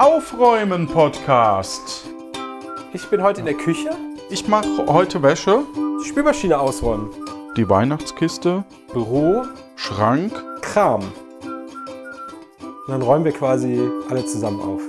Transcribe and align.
Aufräumen 0.00 0.86
Podcast. 0.88 2.08
Ich 2.94 3.06
bin 3.10 3.22
heute 3.22 3.40
in 3.40 3.44
der 3.44 3.54
Küche. 3.54 3.90
Ich 4.30 4.48
mache 4.48 4.86
heute 4.86 5.22
Wäsche, 5.22 5.62
Die 6.02 6.08
Spülmaschine 6.08 6.58
ausräumen. 6.58 7.10
die 7.54 7.68
Weihnachtskiste, 7.68 8.64
Büro, 8.94 9.42
Schrank. 9.76 10.32
Kram. 10.62 11.02
Und 11.42 12.88
dann 12.88 13.02
räumen 13.02 13.26
wir 13.26 13.32
quasi 13.32 13.78
alle 14.08 14.24
zusammen 14.24 14.62
auf. 14.62 14.80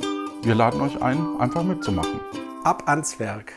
Wir 0.44 0.56
laden 0.56 0.80
euch 0.80 1.02
ein, 1.02 1.20
einfach 1.40 1.64
mitzumachen. 1.64 2.22
Ab 2.64 2.84
ans 2.86 3.20
Werk. 3.20 3.52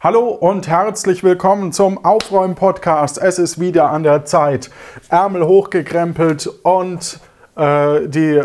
Hallo 0.00 0.28
und 0.28 0.68
herzlich 0.68 1.24
willkommen 1.24 1.72
zum 1.72 2.04
Aufräumen-Podcast. 2.04 3.16
Es 3.16 3.38
ist 3.38 3.58
wieder 3.58 3.90
an 3.90 4.02
der 4.02 4.26
Zeit. 4.26 4.70
Ärmel 5.08 5.46
hochgekrempelt 5.46 6.46
und 6.64 7.18
äh, 7.56 8.06
die 8.08 8.42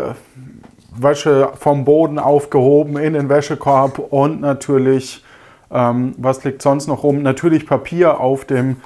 Wäsche 0.94 1.50
vom 1.58 1.84
Boden 1.84 2.18
aufgehoben 2.18 2.96
in 2.98 3.14
den 3.14 3.28
Wäschekorb 3.28 3.98
und 3.98 4.40
natürlich, 4.40 5.24
ähm, 5.70 6.14
was 6.18 6.44
liegt 6.44 6.62
sonst 6.62 6.86
noch 6.86 7.02
rum? 7.02 7.22
Natürlich 7.22 7.66
Papier 7.66 8.20
auf 8.20 8.44
dem 8.44 8.76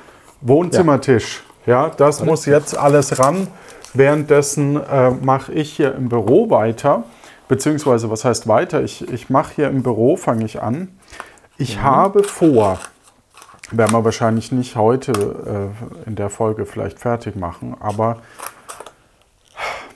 Wohnzimmertisch. 0.41 1.42
Ja, 1.66 1.91
das 1.97 2.24
muss 2.24 2.47
jetzt 2.47 2.78
alles 2.78 3.19
ran. 3.19 3.48
Währenddessen 3.92 4.77
äh, 4.77 5.11
mache 5.11 5.52
ich 5.52 5.73
hier 5.73 5.95
im 5.95 6.09
Büro 6.09 6.50
weiter. 6.50 7.05
Beziehungsweise, 7.48 8.11
was 8.11 8.25
heißt 8.25 8.47
weiter? 8.47 8.83
Ich, 8.83 9.09
ich 9.12 9.30
mache 9.30 9.55
hier 9.55 9.69
im 9.69 9.83
Büro, 9.83 10.16
fange 10.16 10.45
ich 10.45 10.62
an. 10.62 10.88
Ich 11.59 11.80
habe 11.80 12.23
vor, 12.23 12.78
werden 13.70 13.92
wir 13.92 14.05
wahrscheinlich 14.05 14.52
nicht 14.52 14.77
heute 14.77 15.73
äh, 16.05 16.09
in 16.09 16.16
der 16.16 16.28
Folge 16.28 16.66
vielleicht 16.66 16.98
fertig 16.98 17.36
machen, 17.36 17.75
aber 17.80 18.19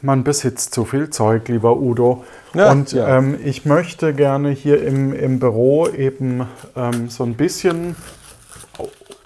man 0.03 0.25
besitzt 0.25 0.75
zu 0.75 0.85
viel 0.85 1.11
Zeug, 1.11 1.49
lieber 1.49 1.77
Udo. 1.77 2.25
Ja, 2.55 2.71
und 2.71 2.93
ja. 2.93 3.19
ähm, 3.19 3.39
ich 3.45 3.65
möchte 3.65 4.15
gerne 4.15 4.51
hier 4.51 4.83
im, 4.83 5.13
im 5.13 5.39
Büro 5.39 5.89
eben 5.89 6.47
ähm, 6.77 7.09
so 7.09 7.25
ein 7.25 7.35
bisschen 7.35 7.97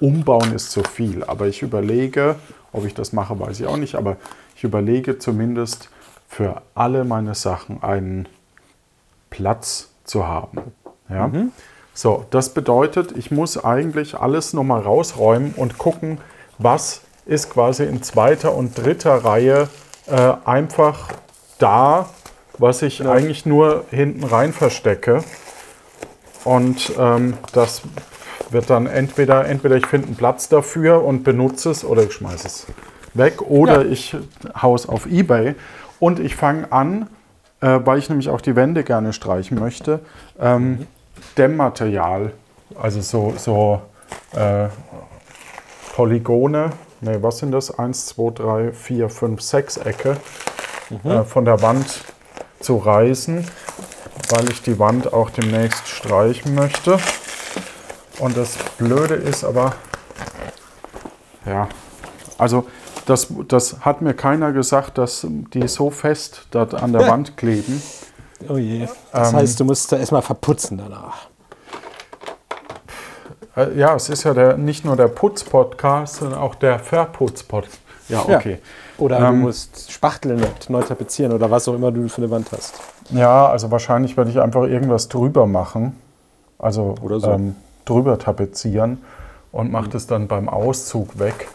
umbauen 0.00 0.54
ist 0.54 0.70
zu 0.70 0.82
viel, 0.82 1.24
aber 1.24 1.46
ich 1.46 1.62
überlege, 1.62 2.36
ob 2.72 2.84
ich 2.84 2.94
das 2.94 3.12
mache, 3.12 3.38
weiß 3.38 3.60
ich 3.60 3.66
auch 3.66 3.76
nicht, 3.76 3.94
aber 3.94 4.16
ich 4.56 4.64
überlege 4.64 5.18
zumindest 5.18 5.88
für 6.28 6.62
alle 6.74 7.04
meine 7.04 7.34
Sachen 7.34 7.82
einen 7.82 8.28
Platz 9.30 9.90
zu 10.04 10.26
haben. 10.26 10.58
Ja? 11.08 11.30
So, 11.94 12.26
das 12.30 12.52
bedeutet, 12.52 13.16
ich 13.16 13.30
muss 13.30 13.62
eigentlich 13.62 14.16
alles 14.16 14.52
nochmal 14.52 14.80
rausräumen 14.80 15.54
und 15.56 15.78
gucken, 15.78 16.18
was 16.58 17.02
ist 17.24 17.50
quasi 17.50 17.84
in 17.84 18.02
zweiter 18.02 18.54
und 18.54 18.76
dritter 18.76 19.24
Reihe 19.24 19.68
äh, 20.06 20.32
einfach 20.44 21.08
da, 21.58 22.08
was 22.58 22.82
ich 22.82 23.06
eigentlich 23.06 23.46
nur 23.46 23.84
hinten 23.90 24.24
rein 24.24 24.52
verstecke. 24.52 25.24
Und 26.44 26.92
ähm, 26.98 27.34
das 27.52 27.82
wird 28.50 28.70
dann 28.70 28.86
entweder, 28.86 29.46
entweder 29.46 29.76
ich 29.76 29.86
finde 29.86 30.08
einen 30.08 30.16
Platz 30.16 30.48
dafür 30.48 31.02
und 31.04 31.24
benutze 31.24 31.70
es 31.70 31.84
oder 31.84 32.02
ich 32.02 32.12
schmeiße 32.12 32.46
es 32.46 32.66
weg 33.14 33.42
oder 33.42 33.84
Ja. 33.84 33.90
ich 33.90 34.16
haue 34.60 34.76
es 34.76 34.88
auf 34.88 35.06
Ebay 35.06 35.54
und 36.00 36.20
ich 36.20 36.36
fange 36.36 36.70
an, 36.70 37.08
äh, 37.60 37.80
weil 37.84 37.98
ich 37.98 38.08
nämlich 38.08 38.28
auch 38.28 38.40
die 38.40 38.56
Wände 38.56 38.84
gerne 38.84 39.12
streichen 39.12 39.58
möchte, 39.58 40.00
ähm, 40.38 40.86
Dämmmaterial, 41.38 42.32
also 42.80 43.00
so, 43.00 43.34
so 43.36 43.80
äh, 44.32 44.68
Polygone, 45.94 46.72
ne, 47.04 47.22
was 47.22 47.38
sind 47.38 47.52
das? 47.52 47.78
1, 47.78 48.06
2, 48.06 48.30
3, 48.34 48.72
4, 48.72 49.08
5, 49.08 49.40
6 49.40 49.76
Ecke 49.78 50.16
äh, 51.04 51.22
von 51.22 51.44
der 51.44 51.62
Wand 51.62 52.04
zu 52.60 52.76
reißen, 52.76 53.46
weil 54.30 54.50
ich 54.50 54.62
die 54.62 54.78
Wand 54.78 55.12
auch 55.12 55.30
demnächst 55.30 55.86
streichen 55.88 56.54
möchte. 56.54 56.98
Und 58.18 58.36
das 58.36 58.56
Blöde 58.78 59.14
ist 59.14 59.44
aber, 59.44 59.74
ja, 61.46 61.68
also 62.38 62.66
das, 63.06 63.28
das 63.48 63.80
hat 63.80 64.00
mir 64.00 64.14
keiner 64.14 64.52
gesagt, 64.52 64.98
dass 64.98 65.26
die 65.28 65.68
so 65.68 65.90
fest 65.90 66.46
dort 66.52 66.74
an 66.74 66.92
der 66.92 67.06
Wand 67.08 67.36
kleben. 67.36 67.82
Oh 68.48 68.56
je. 68.56 68.88
Das 69.12 69.30
Ähm, 69.30 69.36
heißt, 69.36 69.60
du 69.60 69.64
musst 69.64 69.92
da 69.92 69.96
erstmal 69.96 70.22
verputzen 70.22 70.78
danach. 70.78 71.28
Äh, 73.56 73.78
Ja, 73.78 73.94
es 73.94 74.08
ist 74.08 74.24
ja 74.24 74.34
der, 74.34 74.56
nicht 74.56 74.84
nur 74.84 74.96
der 74.96 75.08
Putz-Podcast, 75.08 76.16
sondern 76.16 76.38
auch 76.40 76.54
der 76.54 76.78
Verputz-Podcast. 76.78 77.78
Ja, 78.08 78.24
Ja. 78.28 78.36
okay. 78.36 78.58
Oder 78.98 79.18
du 79.18 79.24
Ähm, 79.26 79.40
musst 79.40 79.90
spachteln 79.90 80.42
und 80.42 80.70
neu 80.70 80.82
tapezieren 80.82 81.32
oder 81.32 81.50
was 81.50 81.66
auch 81.68 81.74
immer 81.74 81.90
du 81.90 82.08
für 82.08 82.18
eine 82.18 82.30
Wand 82.30 82.52
hast. 82.52 82.74
Ja, 83.10 83.48
also 83.48 83.70
wahrscheinlich 83.70 84.16
werde 84.16 84.30
ich 84.30 84.40
einfach 84.40 84.62
irgendwas 84.64 85.08
drüber 85.08 85.46
machen. 85.46 85.98
Also 86.58 86.94
Oder 87.02 87.18
so. 87.20 87.30
ähm, 87.32 87.56
drüber 87.84 88.18
tapezieren 88.18 89.02
und 89.52 89.72
mache 89.72 89.88
das 89.88 90.06
dann 90.06 90.28
beim 90.28 90.48
Auszug 90.48 91.18
weg. 91.18 91.48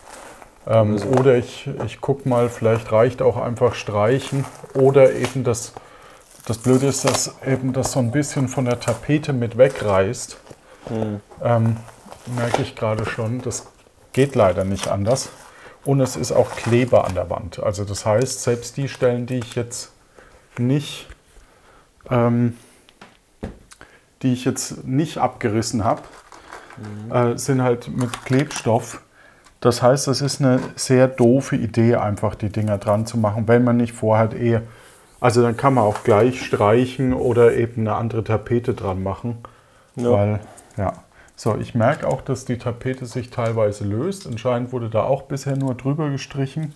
Ähm, 0.68 0.98
Oder 1.20 1.36
ich, 1.38 1.70
ich 1.86 2.02
gucke 2.02 2.28
mal, 2.28 2.50
vielleicht 2.50 2.92
reicht 2.92 3.22
auch 3.22 3.38
einfach 3.38 3.74
streichen. 3.74 4.44
Oder 4.76 5.14
eben 5.14 5.44
das, 5.44 5.74
das 6.46 6.58
Blöde 6.58 6.88
ist, 6.88 7.06
dass 7.06 7.34
eben 7.48 7.72
das 7.74 7.94
so 7.94 8.00
ein 8.00 8.12
bisschen 8.12 8.50
von 8.50 8.66
der 8.66 8.80
Tapete 8.80 9.32
mit 9.34 9.58
wegreißt. 9.58 10.38
Ähm, 11.44 11.78
merke 12.36 12.62
ich 12.62 12.76
gerade 12.76 13.06
schon, 13.06 13.42
das 13.42 13.68
geht 14.14 14.36
leider 14.36 14.64
nicht 14.64 14.88
anders. 14.88 15.30
Und 15.86 16.02
es 16.02 16.16
ist 16.16 16.32
auch 16.32 16.56
Kleber 16.56 17.06
an 17.06 17.16
der 17.16 17.30
Wand. 17.30 17.60
Also 17.60 17.86
das 17.86 18.06
heißt, 18.06 18.44
selbst 18.44 18.78
die 18.78 18.90
Stellen, 18.90 19.26
die 19.26 19.38
ich 19.38 19.56
jetzt 19.56 19.92
nicht, 20.58 21.08
ähm, 22.10 22.58
die 24.22 24.34
ich 24.34 24.46
jetzt 24.46 24.86
nicht 24.86 25.18
abgerissen 25.18 25.84
habe, 25.84 26.02
äh, 27.12 27.38
sind 27.38 27.62
halt 27.62 27.88
mit 27.88 28.26
Klebstoff. 28.26 29.02
Das 29.62 29.82
heißt, 29.82 30.08
es 30.08 30.22
ist 30.22 30.42
eine 30.42 30.60
sehr 30.76 31.08
doofe 31.08 31.56
Idee, 31.56 31.96
einfach 31.96 32.36
die 32.36 32.50
Dinger 32.50 32.78
dran 32.78 33.06
zu 33.06 33.18
machen, 33.18 33.48
wenn 33.48 33.64
man 33.64 33.78
nicht 33.78 33.94
vorhat 33.94 34.34
eh. 34.34 34.62
Also 35.20 35.42
dann 35.42 35.58
kann 35.58 35.74
man 35.74 35.84
auch 35.84 36.04
gleich 36.04 36.46
streichen 36.46 37.14
oder 37.14 37.54
eben 37.54 37.82
eine 37.82 37.96
andere 37.96 38.24
Tapete 38.24 38.74
dran 38.74 39.04
machen. 39.04 39.40
Ja. 39.96 40.12
Weil, 40.12 40.40
ja. 40.80 40.94
So, 41.36 41.56
ich 41.56 41.74
merke 41.74 42.06
auch, 42.08 42.22
dass 42.22 42.44
die 42.44 42.58
Tapete 42.58 43.06
sich 43.06 43.30
teilweise 43.30 43.86
löst. 43.86 44.28
Anscheinend 44.28 44.74
wurde 44.74 44.90
da 44.90 45.04
auch 45.04 45.22
bisher 45.22 45.56
nur 45.56 45.74
drüber 45.76 46.10
gestrichen. 46.10 46.74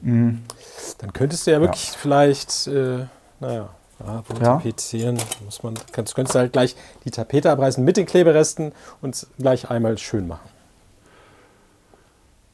Dann 0.00 1.12
könntest 1.12 1.46
du 1.46 1.50
ja 1.50 1.60
wirklich 1.60 1.90
vielleicht, 1.90 2.68
äh, 2.68 3.06
naja, 3.40 3.68
ja, 3.98 4.22
wo 4.28 4.34
Ja. 4.34 4.40
tapezieren 4.58 5.18
muss 5.44 5.64
man, 5.64 5.74
kannst, 5.90 6.14
könntest 6.14 6.36
du 6.36 6.38
halt 6.38 6.52
gleich 6.52 6.76
die 7.04 7.10
Tapete 7.10 7.50
abreißen 7.50 7.82
mit 7.84 7.96
den 7.96 8.06
Kleberesten 8.06 8.70
und 9.02 9.26
gleich 9.38 9.68
einmal 9.68 9.98
schön 9.98 10.28
machen. 10.28 10.48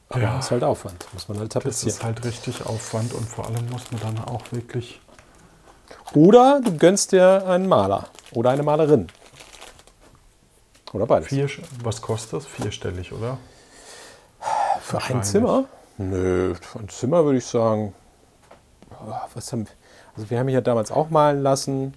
Aber 0.09 0.21
Ja. 0.21 0.35
das 0.37 0.45
ist 0.45 0.51
halt 0.51 0.63
Aufwand, 0.63 1.05
muss 1.13 1.27
man 1.27 1.37
halt 1.37 1.53
Das 1.55 1.63
tapezieren. 1.63 1.89
ist 1.95 2.03
halt 2.03 2.25
richtig 2.25 2.65
Aufwand 2.65 3.13
und 3.13 3.27
vor 3.27 3.45
allem 3.45 3.69
muss 3.69 3.91
man 3.91 4.01
dann 4.01 4.25
auch 4.25 4.41
wirklich. 4.51 4.99
Oder 6.15 6.61
du 6.63 6.75
gönnst 6.75 7.11
dir 7.11 7.45
einen 7.47 7.67
Maler 7.67 8.05
oder 8.31 8.49
eine 8.49 8.63
Malerin. 8.63 9.07
Oder 10.95 11.07
beides. 11.07 11.27
Vier, 11.27 11.49
was 11.83 12.01
kostet 12.01 12.31
das? 12.31 12.45
Vierstellig, 12.45 13.11
oder? 13.11 13.37
Für 14.79 15.03
ein. 15.03 15.23
Zimmer? 15.23 15.65
Nö, 15.97 16.55
für 16.55 16.79
ein 16.79 16.87
Zimmer 16.87 17.25
würde 17.25 17.39
ich 17.39 17.45
sagen. 17.45 17.93
Was 19.33 19.51
haben, 19.51 19.67
also 20.15 20.29
wir 20.29 20.39
haben 20.39 20.47
hier 20.47 20.61
damals 20.61 20.91
auch 20.91 21.09
malen 21.09 21.43
lassen, 21.43 21.95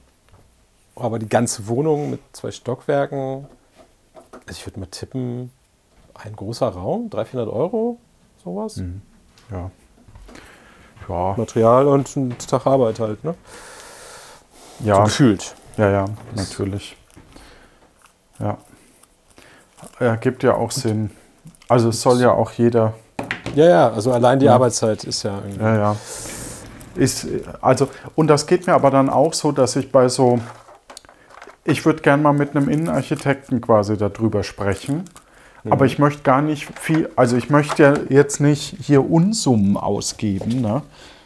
aber 0.97 1.21
die 1.21 1.29
ganze 1.29 1.69
Wohnung 1.69 2.11
mit 2.11 2.21
zwei 2.33 2.51
Stockwerken. 2.51 3.47
Also 4.33 4.51
ich 4.51 4.67
würde 4.67 4.81
mal 4.81 4.87
tippen, 4.87 5.53
ein 6.15 6.35
großer 6.35 6.67
Raum, 6.67 7.09
300, 7.09 7.29
400 7.29 7.55
Euro, 7.55 8.01
sowas. 8.43 8.83
Ja. 9.49 9.71
Ja, 11.09 11.35
Material 11.37 11.87
und 11.87 12.17
ein 12.17 12.37
Tag 12.39 12.67
Arbeit 12.67 12.99
halt, 12.99 13.23
ne? 13.23 13.37
So 14.81 14.89
ja, 14.89 15.05
gefühlt. 15.05 15.55
ja, 15.77 15.89
ja, 15.89 16.05
natürlich. 16.35 16.97
Ja. 18.41 18.59
Ja, 20.01 20.17
gibt 20.17 20.43
ja 20.43 20.55
auch 20.55 20.71
Sinn. 20.71 21.11
Also 21.69 21.91
es 21.91 22.01
soll 22.01 22.21
ja 22.21 22.33
auch 22.33 22.53
jeder 22.53 22.95
Ja, 23.55 23.69
ja, 23.69 23.91
also 23.91 24.13
allein 24.13 24.39
die 24.39 24.47
Ja. 24.47 24.55
Arbeitszeit 24.55 25.05
ist 25.05 25.23
ja 25.23 25.39
irgendwie. 25.45 25.63
Ja, 25.65 25.77
ja. 25.77 25.97
Ist, 26.95 27.27
also, 27.61 27.89
und 28.17 28.27
das 28.29 28.47
geht 28.47 28.67
mir 28.67 28.75
aber 28.75 28.91
dann 28.91 29.09
auch 29.09 29.33
so, 29.33 29.53
dass 29.53 29.77
ich 29.77 29.93
bei 29.93 30.09
so, 30.09 30.41
ich 31.65 31.85
würde 31.85 32.03
gern 32.03 32.23
mal 32.23 32.33
mit 32.33 32.57
einem 32.57 32.69
Innenarchitekten 32.69 33.61
quasi 33.61 33.97
darüber 33.97 34.43
sprechen. 34.43 35.05
Aber 35.71 35.85
ich 35.85 35.99
möchte 35.99 36.23
gar 36.23 36.41
nicht 36.41 36.69
viel, 36.81 37.11
also 37.15 37.37
ich 37.37 37.51
möchte 37.51 37.83
ja 37.83 37.95
jetzt 38.09 38.41
nicht 38.41 38.77
hier 38.81 39.11
Unsummen 39.11 39.77
ausgeben. 39.77 40.61
Ne? 40.63 40.83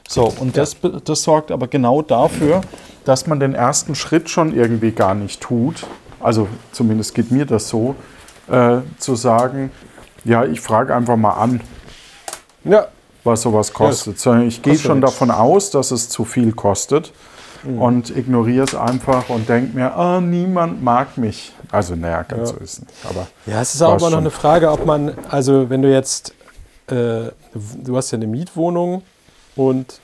So, 0.08 0.32
und 0.40 0.56
das, 0.56 0.76
das 1.05 1.22
sorgt 1.22 1.52
aber 1.52 1.69
genau 1.69 2.02
dafür, 2.02 2.62
dass 3.05 3.26
man 3.26 3.38
den 3.40 3.55
ersten 3.55 3.94
Schritt 3.94 4.31
schon 4.31 4.55
irgendwie 4.55 4.90
gar 4.90 5.14
nicht 5.14 5.40
tut. 5.40 5.87
Also 6.19 6.48
zumindest 6.72 7.14
geht 7.14 7.31
mir 7.31 7.46
das 7.46 7.69
so, 7.69 7.94
äh, 8.50 8.78
zu 8.98 9.14
sagen, 9.14 9.70
ja, 10.24 10.44
ich 10.44 10.60
frage 10.60 10.94
einfach 10.94 11.16
mal 11.16 11.32
an 11.34 11.60
Ja, 12.64 12.86
was 13.24 13.42
sowas 13.42 13.72
kostet, 13.72 14.18
sondern 14.18 14.46
ich 14.48 14.62
gehe 14.62 14.76
schon 14.78 15.00
davon 15.00 15.30
aus, 15.30 15.70
dass 15.70 15.90
es 15.90 16.08
zu 16.08 16.24
viel 16.24 16.52
kostet. 16.52 17.12
und 17.78 18.10
ignoriere 18.16 18.64
es 18.64 18.74
einfach 18.74 19.28
und 19.28 19.48
denke 19.48 19.76
mir, 19.76 19.94
ah, 19.94 20.20
niemand 20.20 20.82
mag 20.82 21.16
mich. 21.16 21.52
Also 21.70 21.94
naja, 21.94 22.22
ganz 22.24 22.50
Ja. 22.50 22.56
so 22.56 22.60
ist 22.64 22.72
es 22.72 22.80
nicht. 22.80 22.92
Aber 23.08 23.28
Ja, 23.46 23.60
es 23.60 23.74
ist 23.76 23.82
auch 23.82 23.96
immer 23.98 24.10
noch 24.10 24.18
eine 24.18 24.32
Frage, 24.32 24.68
ob 24.72 24.84
man, 24.84 25.12
also 25.30 25.70
wenn 25.70 25.80
du 25.80 25.88
jetzt, 25.88 26.34
äh, 26.88 27.30
du 27.54 27.96
hast 27.96 28.10
ja 28.10 28.16
eine 28.16 28.26
Mietwohnung 28.26 29.02
und 29.54 30.00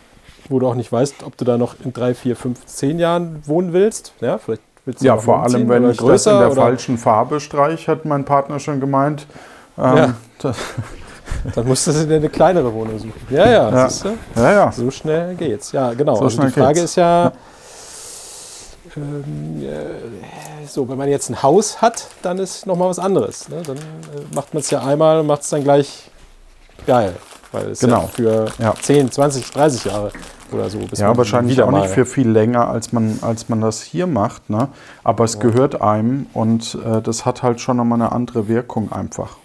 wo 0.48 0.60
du 0.60 0.68
auch 0.68 0.76
nicht 0.76 0.92
weißt, 0.92 1.24
ob 1.24 1.36
du 1.36 1.44
da 1.44 1.58
noch 1.58 1.74
in 1.84 1.92
drei, 1.92 2.14
vier, 2.14 2.36
fünf, 2.36 2.64
zehn 2.64 3.00
Jahren 3.00 3.42
wohnen 3.44 3.72
willst. 3.72 4.12
Ja, 4.20 4.38
vielleicht 4.38 4.62
ja, 5.00 5.16
vor 5.16 5.42
allem, 5.42 5.68
wenn 5.68 5.90
ich 5.90 5.96
das 5.98 6.26
in 6.26 6.38
der 6.38 6.50
oder- 6.52 6.62
falschen 6.62 6.98
Farbe 6.98 7.40
streiche, 7.40 7.90
hat 7.92 8.04
mein 8.04 8.24
Partner 8.24 8.58
schon 8.58 8.80
gemeint. 8.80 9.26
Ähm, 9.76 9.96
Ja. 9.96 10.14
das, 10.40 10.56
Dann 11.54 11.66
musst 11.68 11.86
du 11.86 11.92
dir 11.92 12.16
eine 12.16 12.28
kleinere 12.30 12.72
Wohnung 12.72 12.98
suchen. 12.98 13.12
Ja, 13.30 13.46
ja, 13.48 13.70
Ja. 13.70 13.88
siehst 13.88 14.04
du? 14.04 14.08
ja, 14.36 14.52
ja. 14.52 14.72
So 14.72 14.90
schnell 14.90 15.34
geht's. 15.34 15.72
Ja, 15.72 15.92
genau. 15.92 16.16
So 16.16 16.24
also 16.24 16.42
die 16.42 16.48
Frage 16.50 16.74
geht's. 16.74 16.84
ist 16.92 16.96
ja, 16.96 17.32
ähm, 18.96 19.62
äh, 19.62 20.66
so, 20.66 20.88
wenn 20.88 20.96
man 20.98 21.08
jetzt 21.08 21.28
ein 21.30 21.42
Haus 21.42 21.80
hat, 21.80 22.06
dann 22.22 22.38
ist 22.38 22.66
nochmal 22.66 22.88
was 22.88 22.98
anderes. 22.98 23.48
Ne? 23.48 23.62
Dann 23.66 23.76
äh, 23.76 23.80
macht 24.34 24.52
man 24.54 24.60
es 24.62 24.70
ja 24.70 24.80
einmal 24.82 25.20
und 25.20 25.26
macht 25.26 25.42
es 25.42 25.50
dann 25.50 25.62
gleich 25.62 26.10
geil. 26.86 27.14
Weil 27.52 27.70
es 27.70 27.80
Genau. 27.80 28.02
ja 28.02 28.06
für 28.08 28.46
Ja. 28.58 28.74
10, 28.80 29.10
20, 29.10 29.50
30 29.50 29.84
Jahre 29.84 30.10
oder 30.52 30.70
so. 30.70 30.80
Ja, 30.94 31.16
wahrscheinlich 31.16 31.56
wieder 31.56 31.66
auch 31.66 31.72
nicht 31.72 31.88
für 31.88 32.06
viel 32.06 32.28
länger, 32.28 32.68
als 32.68 32.92
man, 32.92 33.18
als 33.22 33.48
man 33.48 33.60
das 33.60 33.82
hier 33.82 34.06
macht. 34.06 34.50
Ne? 34.50 34.68
Aber 35.04 35.24
es 35.24 35.38
gehört 35.38 35.80
einem 35.80 36.26
und 36.34 36.78
äh, 36.84 37.02
das 37.02 37.24
hat 37.24 37.42
halt 37.42 37.60
schon 37.60 37.76
nochmal 37.76 38.00
eine 38.00 38.12
andere 38.12 38.48
Wirkung 38.48 38.92
einfach. 38.92 39.36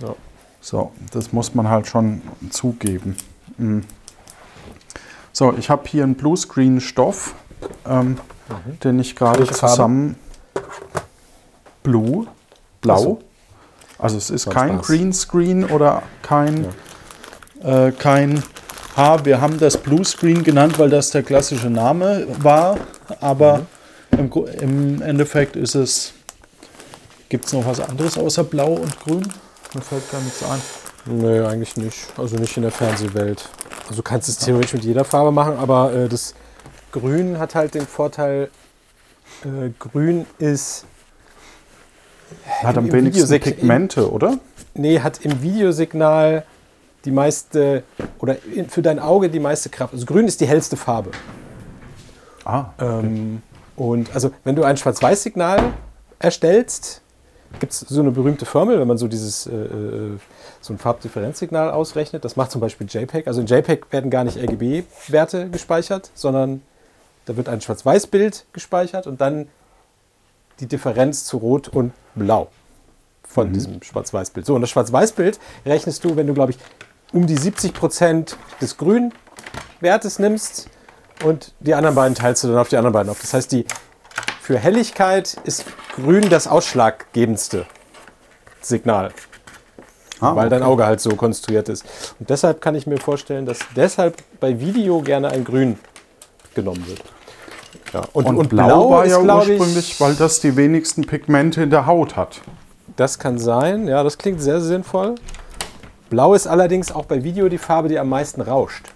Ja. 0.00 0.14
So, 0.60 0.92
das 1.12 1.32
muss 1.32 1.54
man 1.54 1.68
halt 1.68 1.86
schon 1.86 2.22
zugeben. 2.50 3.16
Mhm. 3.56 3.84
So, 5.32 5.54
ich 5.56 5.70
habe 5.70 5.88
hier 5.88 6.04
einen 6.04 6.16
Bluescreen-Stoff, 6.16 7.34
ähm, 7.86 8.18
den 8.82 8.98
ich 8.98 9.16
gerade 9.16 9.40
Welche 9.40 9.54
Farbe? 9.54 9.72
zusammen. 9.72 10.16
Blue, 11.82 12.26
blau. 12.80 12.98
so. 12.98 13.20
Also 13.98 14.16
es 14.16 14.30
ist 14.30 14.50
kein 14.50 14.76
Spaß. 14.76 14.86
Greenscreen 14.86 15.64
oder 15.64 16.02
kein, 16.22 16.66
äh, 17.62 17.92
kein 17.92 18.42
Ha, 18.96 19.24
wir 19.24 19.40
haben 19.40 19.58
das 19.58 19.76
Bluescreen 19.76 20.42
genannt, 20.42 20.78
weil 20.78 20.90
das 20.90 21.10
der 21.10 21.22
klassische 21.22 21.70
Name 21.70 22.26
war, 22.40 22.76
aber 23.20 23.66
im, 24.10 24.28
Gru- 24.30 24.46
im 24.46 25.00
Endeffekt 25.02 25.56
ist 25.56 25.74
es. 25.74 26.12
Gibt 27.28 27.46
es 27.46 27.52
noch 27.52 27.64
was 27.64 27.78
anderes 27.80 28.18
außer 28.18 28.42
Blau 28.42 28.72
und 28.72 28.98
Grün? 29.00 29.22
Mir 29.74 29.80
fällt 29.82 30.10
gar 30.10 30.20
nichts 30.20 30.42
ein. 30.42 30.60
Nee, 31.06 31.40
eigentlich 31.40 31.76
nicht. 31.76 31.98
Also 32.16 32.36
nicht 32.36 32.56
in 32.56 32.64
der 32.64 32.72
Fernsehwelt. 32.72 33.48
Also 33.84 33.96
du 33.96 34.02
kannst 34.02 34.28
es 34.28 34.38
theoretisch 34.38 34.72
mit 34.72 34.84
jeder 34.84 35.04
Farbe 35.04 35.30
machen, 35.30 35.56
aber 35.56 35.92
äh, 35.94 36.08
das 36.08 36.34
Grün 36.90 37.38
hat 37.38 37.54
halt 37.54 37.74
den 37.74 37.86
Vorteil, 37.86 38.50
äh, 39.44 39.70
Grün 39.78 40.26
ist. 40.38 40.84
Hat 42.62 42.76
am 42.76 42.86
Im 42.86 42.92
wenigsten 42.92 43.40
Pigmente, 43.40 44.10
oder? 44.10 44.38
Nee, 44.74 44.98
hat 45.00 45.24
im 45.24 45.40
Videosignal 45.40 46.44
die 47.04 47.10
meiste, 47.10 47.82
oder 48.18 48.36
für 48.68 48.82
dein 48.82 48.98
Auge 48.98 49.28
die 49.30 49.40
meiste 49.40 49.68
Kraft. 49.68 49.94
Also 49.94 50.06
grün 50.06 50.26
ist 50.26 50.40
die 50.40 50.46
hellste 50.46 50.76
Farbe. 50.76 51.10
Ah, 52.44 52.66
Ähm, 52.80 53.42
und 53.76 54.14
also 54.14 54.30
wenn 54.44 54.56
du 54.56 54.64
ein 54.64 54.76
Schwarz-Weiß-Signal 54.76 55.72
erstellst, 56.18 57.00
gibt 57.58 57.72
es 57.72 57.80
so 57.80 58.00
eine 58.00 58.10
berühmte 58.10 58.44
Formel, 58.46 58.78
wenn 58.78 58.86
man 58.86 58.98
so 58.98 59.08
dieses 59.08 59.46
äh, 59.46 59.54
äh, 59.54 60.18
so 60.60 60.72
ein 60.74 60.78
Farbdifferenzsignal 60.78 61.70
ausrechnet. 61.70 62.24
Das 62.24 62.36
macht 62.36 62.50
zum 62.50 62.60
Beispiel 62.60 62.86
JPEG. 62.88 63.26
Also 63.26 63.40
in 63.40 63.46
JPEG 63.46 63.90
werden 63.90 64.10
gar 64.10 64.24
nicht 64.24 64.36
RGB-Werte 64.36 65.48
gespeichert, 65.48 66.10
sondern 66.14 66.62
da 67.24 67.36
wird 67.36 67.48
ein 67.48 67.60
Schwarz-Weiß-Bild 67.60 68.46
gespeichert 68.52 69.06
und 69.06 69.20
dann 69.20 69.48
die 70.60 70.66
Differenz 70.66 71.24
zu 71.24 71.38
Rot 71.38 71.68
und 71.68 71.92
Blau 72.14 72.48
von 73.26 73.52
diesem 73.52 73.82
Schwarz-Weiß-Bild. 73.82 74.44
So, 74.44 74.54
und 74.54 74.60
das 74.60 74.70
Schwarz-Weiß-Bild 74.70 75.38
rechnest 75.64 76.04
du, 76.04 76.16
wenn 76.16 76.26
du, 76.26 76.34
glaube 76.34 76.52
ich, 76.52 76.58
um 77.12 77.26
die 77.26 77.36
70 77.36 77.74
Prozent 77.74 78.36
des 78.60 78.76
Grünwertes 78.76 80.18
nimmst 80.18 80.68
und 81.24 81.52
die 81.60 81.74
anderen 81.74 81.94
beiden 81.94 82.14
teilst 82.14 82.44
du 82.44 82.48
dann 82.48 82.58
auf 82.58 82.68
die 82.68 82.76
anderen 82.76 82.92
beiden 82.92 83.10
auf. 83.10 83.20
Das 83.20 83.34
heißt, 83.34 83.52
die, 83.52 83.66
für 84.40 84.58
Helligkeit 84.58 85.36
ist 85.44 85.64
Grün 85.96 86.28
das 86.28 86.46
ausschlaggebendste 86.46 87.66
Signal, 88.60 89.12
ah, 90.20 90.34
weil 90.34 90.48
dein 90.48 90.62
okay. 90.62 90.70
Auge 90.70 90.86
halt 90.86 91.00
so 91.00 91.10
konstruiert 91.16 91.68
ist. 91.68 91.84
Und 92.18 92.30
deshalb 92.30 92.60
kann 92.60 92.74
ich 92.74 92.86
mir 92.86 92.98
vorstellen, 92.98 93.46
dass 93.46 93.58
deshalb 93.76 94.22
bei 94.38 94.60
Video 94.60 95.00
gerne 95.02 95.28
ein 95.28 95.44
Grün 95.44 95.78
genommen 96.54 96.86
wird. 96.86 97.02
Ja, 97.92 98.02
Und, 98.12 98.48
Blau, 98.48 98.90
war 98.90 99.04
ist, 99.04 99.12
ja 99.12 99.20
ursprünglich, 99.20 100.00
weil 100.00 100.14
das 100.14 100.40
die 100.40 100.56
wenigsten 100.56 101.06
Pigmente 101.06 101.62
in 101.62 101.70
der 101.70 101.86
Haut 101.86 102.16
hat. 102.16 102.40
Das 102.96 103.18
kann 103.18 103.38
sein, 103.38 103.88
ja, 103.88 104.02
das 104.02 104.18
klingt 104.18 104.40
sehr 104.40 104.60
sinnvoll. 104.60 105.16
Blau 106.10 106.34
ist 106.34 106.48
allerdings 106.48 106.90
auch 106.90 107.04
bei 107.04 107.22
Video 107.22 107.48
die 107.48 107.58
Farbe, 107.58 107.88
die 107.88 107.98
am 107.98 108.08
meisten 108.08 108.40
rauscht. 108.40 108.92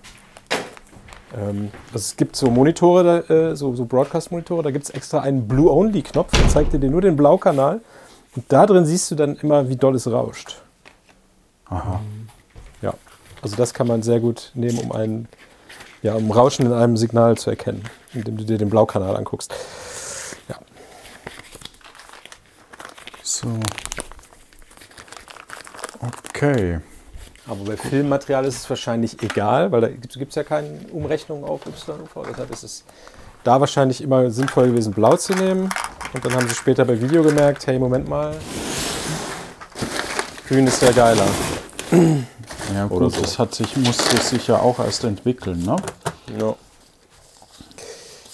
Ähm, 1.37 1.71
also 1.87 1.99
es 1.99 2.17
gibt 2.17 2.35
so 2.35 2.51
Monitore, 2.51 3.53
äh, 3.53 3.57
so, 3.57 3.75
so 3.75 3.85
Broadcast-Monitore, 3.85 4.65
da 4.65 4.73
gibt 4.73 4.85
es 4.85 4.91
extra 4.91 5.21
einen 5.21 5.47
Blue-Only-Knopf, 5.47 6.33
der 6.33 6.49
zeigt 6.49 6.73
dir 6.73 6.91
nur 6.91 7.01
den 7.01 7.17
Blaukanal. 7.17 7.81
Und 8.35 8.45
da 8.49 8.67
drin 8.67 8.85
siehst 8.85 9.13
du 9.13 9.15
dann 9.15 9.37
immer, 9.37 9.69
wie 9.69 9.77
doll 9.77 9.95
es 9.95 10.11
rauscht. 10.11 10.61
Aha. 11.67 12.01
Ja, 12.83 12.95
also 13.41 13.55
das 13.55 13.73
kann 13.73 13.87
man 13.87 14.03
sehr 14.03 14.19
gut 14.19 14.51
nehmen, 14.55 14.79
um 14.81 14.93
ein 14.93 15.29
ja, 16.03 16.15
um 16.15 16.31
Rauschen 16.31 16.67
in 16.67 16.73
einem 16.73 16.99
Signal 16.99 17.39
zu 17.39 17.49
erkennen, 17.49 17.83
indem 18.13 18.37
du 18.37 18.45
dir 18.45 18.59
den 18.59 18.69
Blaukanal 18.69 19.17
anguckst. 19.17 19.55
Ja. 20.49 20.57
So. 23.23 23.49
Okay. 26.29 26.81
Aber 27.47 27.65
bei 27.65 27.77
Filmmaterial 27.77 28.45
ist 28.47 28.57
es 28.57 28.71
wahrscheinlich 28.71 29.23
egal, 29.23 29.71
weil 29.71 29.81
da 29.83 29.89
gibt 29.89 30.31
es 30.31 30.35
ja 30.35 30.45
keine 30.45 30.79
Umrechnung 30.93 31.45
auf 31.45 31.61
YUV. 31.67 32.27
Deshalb 32.29 32.51
ist 32.51 32.63
es 32.63 32.85
da 33.45 33.61
wahrscheinlich 33.61 34.01
immer 34.01 34.31
sinnvoll 34.31 34.69
gewesen, 34.69 34.93
blau 34.95 35.17
zu 35.17 35.35
nehmen. 35.35 35.69
Und 36.15 36.25
dann 36.25 36.35
haben 36.35 36.49
sie 36.49 36.55
später 36.55 36.85
bei 36.85 37.01
Video 37.01 37.23
gemerkt, 37.23 37.67
hey, 37.67 37.79
Moment 37.79 38.09
mal, 38.09 38.35
grün 40.49 40.67
ist 40.67 40.81
ja 40.81 40.93
geiler. 40.93 41.27
Ja 42.75 42.87
Oder 42.87 43.07
gut, 43.07 43.15
so. 43.15 43.21
das 43.21 43.39
hat 43.39 43.55
sich, 43.55 43.77
musste 43.77 44.17
sich 44.17 44.47
ja 44.47 44.59
auch 44.59 44.79
erst 44.79 45.05
entwickeln, 45.05 45.63
ne? 45.65 45.77
Ja. 46.39 46.55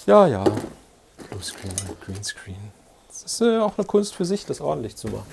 Ja, 0.05 0.27
ja. 0.27 0.43
Bluescreen, 1.29 1.73
Greenscreen. 2.05 2.71
Das 3.09 3.23
ist 3.23 3.41
äh, 3.41 3.59
auch 3.59 3.77
eine 3.77 3.85
Kunst 3.85 4.15
für 4.15 4.25
sich, 4.25 4.45
das 4.45 4.61
ordentlich 4.61 4.95
zu 4.95 5.07
machen. 5.07 5.25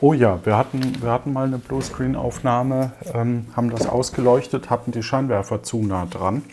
Oh 0.00 0.12
ja, 0.12 0.38
wir 0.44 0.56
hatten, 0.56 1.02
wir 1.02 1.10
hatten 1.10 1.32
mal 1.32 1.46
eine 1.46 1.58
Bluescreen-Aufnahme, 1.58 2.92
ähm, 3.14 3.46
haben 3.56 3.70
das 3.70 3.88
ausgeleuchtet, 3.88 4.70
hatten 4.70 4.92
die 4.92 5.02
Scheinwerfer 5.02 5.64
zu 5.64 5.82
nah 5.82 6.06
dran. 6.06 6.44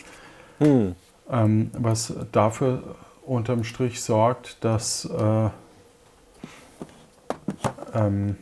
Hm. 0.58 0.96
Ähm, 1.30 1.70
was 1.78 2.12
dafür 2.32 2.96
unterm 3.24 3.62
Strich 3.62 4.02
sorgt, 4.02 4.64
dass, 4.64 5.04
äh, 5.04 5.48
ähm, 7.94 8.36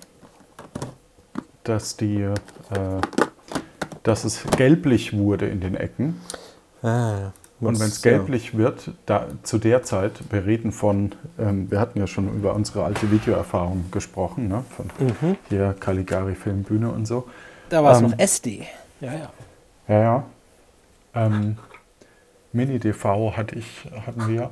dass, 1.65 1.99
die, 1.99 2.23
äh, 2.23 2.35
dass 4.03 4.25
es 4.25 4.45
gelblich 4.57 5.15
wurde 5.15 5.49
in 5.49 5.61
den 5.61 5.75
Ecken. 5.75 6.19
Ah, 6.83 7.33
Und 7.61 7.81
wenn 7.81 7.87
es 7.87 8.03
gelblich 8.03 8.57
wird, 8.59 8.91
da, 9.07 9.27
zu 9.43 9.59
der 9.59 9.83
Zeit, 9.85 10.13
wir 10.31 10.45
reden 10.45 10.73
von, 10.73 11.13
ähm, 11.39 11.71
wir 11.71 11.81
hatten 11.81 11.99
ja 11.99 12.07
schon 12.07 12.29
über 12.35 12.55
unsere 12.55 12.85
alte 12.85 13.11
Videoerfahrung 13.11 13.91
gesprochen, 13.91 14.49
ne? 14.49 14.65
von 14.77 14.87
Mhm. 14.99 15.37
hier 15.49 15.75
Caligari 15.79 16.35
Filmbühne 16.35 16.91
und 16.91 17.07
so. 17.07 17.29
Da 17.71 17.83
war 17.83 17.93
es 17.93 17.99
Ähm, 18.03 18.11
noch 18.11 18.19
SD. 18.19 18.67
Ja, 19.01 19.13
ja. 19.15 19.33
Ja, 19.89 20.01
ja. 20.01 20.25
Ähm, 21.15 21.57
Mini-DV 22.53 23.37
hatte 23.37 23.57
ich, 23.57 23.89
hatten 24.07 24.29
wir. 24.29 24.51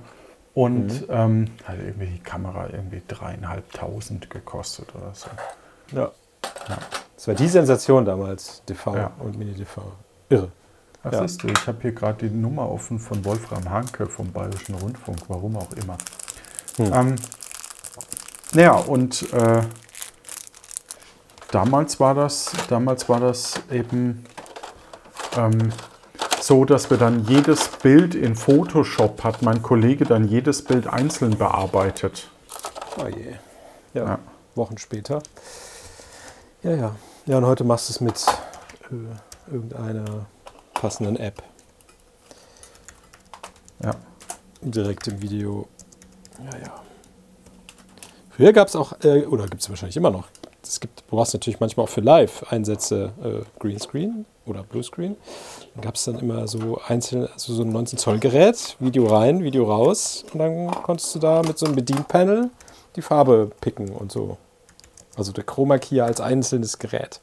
Und 0.54 1.06
ähm, 1.08 1.46
hat 1.64 1.76
irgendwie 1.78 2.06
die 2.06 2.18
Kamera 2.18 2.68
irgendwie 2.70 3.00
dreieinhalbtausend 3.08 4.28
gekostet 4.30 4.94
oder 4.94 5.12
so. 5.14 5.28
Ja. 5.94 6.10
Das 7.16 7.28
war 7.28 7.34
die 7.34 7.48
Sensation 7.48 8.04
damals, 8.04 8.62
DV 8.68 8.96
Ja. 8.96 9.10
und 9.18 9.38
Mini-DV. 9.38 9.80
Irre. 10.28 10.50
Was 11.02 11.14
Ja. 11.14 11.24
ist 11.24 11.42
du? 11.42 11.48
Ich 11.48 11.66
habe 11.66 11.78
hier 11.82 11.92
gerade 11.92 12.28
die 12.28 12.34
Nummer 12.34 12.70
offen 12.70 12.98
von 12.98 13.24
Wolfram 13.24 13.68
Hanke 13.68 14.06
vom 14.06 14.30
Bayerischen 14.32 14.74
Rundfunk, 14.76 15.18
warum 15.28 15.56
auch 15.56 15.72
immer. 15.72 15.98
Hm. 16.76 16.92
Ähm, 16.92 17.16
naja, 18.54 18.72
und 18.72 19.32
äh, 19.32 19.62
damals 21.50 21.98
war 21.98 22.14
das, 22.14 22.52
damals 22.68 23.08
war 23.08 23.20
das 23.20 23.54
eben 23.70 24.24
ähm, 25.36 25.72
so, 26.40 26.64
dass 26.64 26.90
wir 26.90 26.98
dann 26.98 27.24
jedes 27.24 27.68
Bild 27.68 28.14
in 28.14 28.36
Photoshop 28.36 29.24
hat 29.24 29.42
mein 29.42 29.62
Kollege 29.62 30.04
dann 30.04 30.26
jedes 30.28 30.64
Bild 30.64 30.86
einzeln 30.86 31.36
bearbeitet. 31.38 32.30
Oh 32.98 33.06
je. 33.08 33.36
Ja, 33.94 34.04
Ja. 34.04 34.18
Wochen 34.54 34.76
später. 34.76 35.22
Ja, 36.62 36.72
ja. 36.74 36.96
Ja, 37.26 37.38
und 37.38 37.46
heute 37.46 37.64
machst 37.64 37.88
du 37.88 37.92
es 37.92 38.00
mit 38.00 38.26
äh, 38.90 39.50
irgendeiner 39.52 40.26
passenden 40.82 41.16
App. 41.16 41.44
Ja. 43.84 43.94
direkt 44.62 45.06
im 45.06 45.22
Video. 45.22 45.68
Ja, 46.38 46.58
ja. 46.58 46.82
Früher 48.30 48.52
gab 48.52 48.66
es 48.66 48.74
auch, 48.74 48.92
äh, 49.04 49.24
oder 49.26 49.46
gibt 49.46 49.62
es 49.62 49.70
wahrscheinlich 49.70 49.96
immer 49.96 50.10
noch, 50.10 50.26
es 50.60 50.80
gibt, 50.80 51.02
du 51.02 51.16
brauchst 51.16 51.34
natürlich 51.34 51.60
manchmal 51.60 51.84
auch 51.84 51.88
für 51.88 52.00
Live-Einsätze 52.00 53.12
äh, 53.22 53.60
Greenscreen 53.60 54.26
oder 54.44 54.64
Bluescreen. 54.64 55.16
Dann 55.74 55.84
gab 55.84 55.94
es 55.94 56.04
dann 56.04 56.18
immer 56.18 56.48
so 56.48 56.80
einzelne, 56.84 57.30
also 57.32 57.54
so 57.54 57.62
ein 57.62 57.70
19 57.70 57.98
Zoll 58.00 58.18
Gerät, 58.18 58.76
Video 58.80 59.06
rein, 59.06 59.44
Video 59.44 59.64
raus 59.64 60.24
und 60.32 60.40
dann 60.40 60.68
konntest 60.82 61.14
du 61.14 61.20
da 61.20 61.42
mit 61.42 61.58
so 61.58 61.66
einem 61.66 61.76
Bedienpanel 61.76 62.50
die 62.96 63.02
Farbe 63.02 63.52
picken 63.60 63.90
und 63.90 64.10
so. 64.10 64.36
Also 65.16 65.30
der 65.30 65.44
Chroma 65.44 65.78
Key 65.78 66.00
als 66.00 66.20
einzelnes 66.20 66.80
Gerät. 66.80 67.20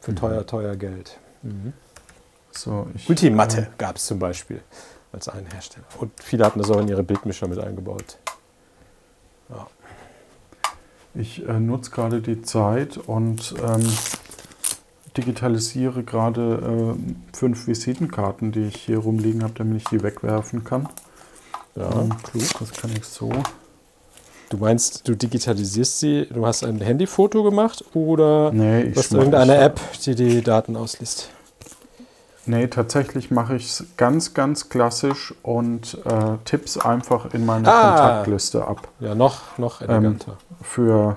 Für 0.00 0.16
teuer, 0.16 0.44
teuer 0.44 0.74
Geld. 0.74 1.16
So, 2.52 2.88
Multimatte 3.06 3.68
gab 3.78 3.96
es 3.96 4.06
zum 4.06 4.18
Beispiel 4.18 4.60
als 5.12 5.28
einen 5.28 5.46
Hersteller. 5.46 5.86
Und 5.98 6.12
viele 6.22 6.44
hatten 6.44 6.58
das 6.58 6.70
auch 6.70 6.80
in 6.80 6.88
ihre 6.88 7.02
Bildmischer 7.02 7.48
mit 7.48 7.58
eingebaut. 7.58 8.18
Ich 11.14 11.46
äh, 11.46 11.58
nutze 11.58 11.90
gerade 11.90 12.20
die 12.20 12.42
Zeit 12.42 12.96
und 12.96 13.54
ähm, 13.64 13.82
digitalisiere 15.16 16.04
gerade 16.04 16.96
äh, 16.96 17.36
fünf 17.36 17.66
Visitenkarten, 17.66 18.52
die 18.52 18.66
ich 18.66 18.76
hier 18.76 18.98
rumliegen 18.98 19.42
habe, 19.42 19.54
damit 19.56 19.78
ich 19.78 19.88
die 19.88 20.02
wegwerfen 20.02 20.62
kann. 20.62 20.88
Ja. 21.74 21.90
Ähm, 21.90 22.10
klug, 22.22 22.44
das 22.60 22.72
kann 22.72 22.90
ich 22.96 23.04
so. 23.04 23.30
Du 24.50 24.56
meinst, 24.56 25.08
du 25.08 25.16
digitalisierst 25.16 26.00
sie, 26.00 26.26
du 26.26 26.46
hast 26.46 26.64
ein 26.64 26.80
Handyfoto 26.80 27.42
gemacht 27.42 27.84
oder 27.94 28.52
Nee, 28.52 28.92
hast 28.94 29.12
irgendeine 29.12 29.56
App, 29.56 29.80
die 30.04 30.14
die 30.14 30.42
Daten 30.42 30.76
ausliest? 30.76 31.30
Nee, 32.46 32.66
tatsächlich 32.68 33.30
mache 33.30 33.54
ich 33.56 33.66
es 33.66 33.84
ganz, 33.96 34.32
ganz 34.34 34.68
klassisch 34.70 35.34
und 35.42 35.98
äh, 36.06 36.38
tipp's 36.44 36.78
einfach 36.78 37.32
in 37.34 37.44
meine 37.46 37.68
Ah. 37.72 37.90
Kontaktliste 37.90 38.66
ab. 38.66 38.88
Ja, 38.98 39.14
noch, 39.14 39.58
noch 39.58 39.80
eleganter. 39.82 40.36
Für, 40.62 41.16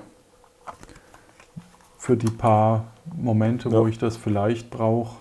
für 1.98 2.16
die 2.16 2.30
paar 2.30 2.84
Momente, 3.16 3.70
wo 3.72 3.82
Ja. 3.82 3.88
ich 3.88 3.98
das 3.98 4.16
vielleicht 4.16 4.70
brauche. 4.70 5.16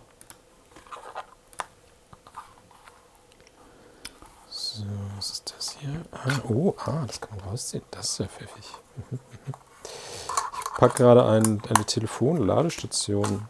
So, 4.50 4.84
was 5.16 5.30
ist 5.32 5.54
das 5.58 5.78
hier? 5.80 6.02
Ah, 6.12 6.40
oh, 6.50 6.74
ah, 6.86 7.04
das 7.08 7.22
kann 7.22 7.38
man 7.38 7.50
rausziehen. 7.50 7.84
Das 7.92 8.10
ist 8.10 8.18
ja 8.20 8.28
pfiffig. 8.28 8.66
Ich 9.12 10.80
packe 10.80 10.98
gerade 11.04 11.26
ein, 11.26 11.62
eine 11.70 11.86
Telefonladestation 11.86 13.48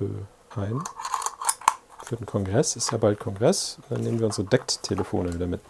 äh, 0.00 0.58
ein. 0.60 0.82
Für 2.10 2.16
den 2.16 2.26
Kongress. 2.26 2.74
Ist 2.74 2.90
ja 2.90 2.98
bald 2.98 3.20
Kongress. 3.20 3.78
Dann 3.88 4.00
nehmen 4.00 4.18
wir 4.18 4.26
unsere 4.26 4.44
Deckt-Telefone 4.48 5.32
wieder 5.32 5.46
mit. 5.46 5.60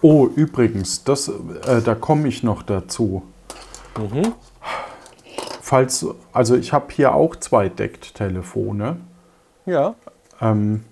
Oh, 0.00 0.28
übrigens, 0.28 1.02
das, 1.02 1.26
äh, 1.26 1.82
da 1.82 1.96
komme 1.96 2.28
ich 2.28 2.44
noch 2.44 2.62
dazu. 2.62 3.24
Mhm. 3.98 4.34
Falls, 5.60 6.06
also 6.32 6.54
ich 6.54 6.72
habe 6.72 6.92
hier 6.92 7.12
auch 7.12 7.34
zwei 7.34 7.68
Deckt-Telefone. 7.68 8.98
Ja. 9.64 9.96
Ähm, 10.40 10.84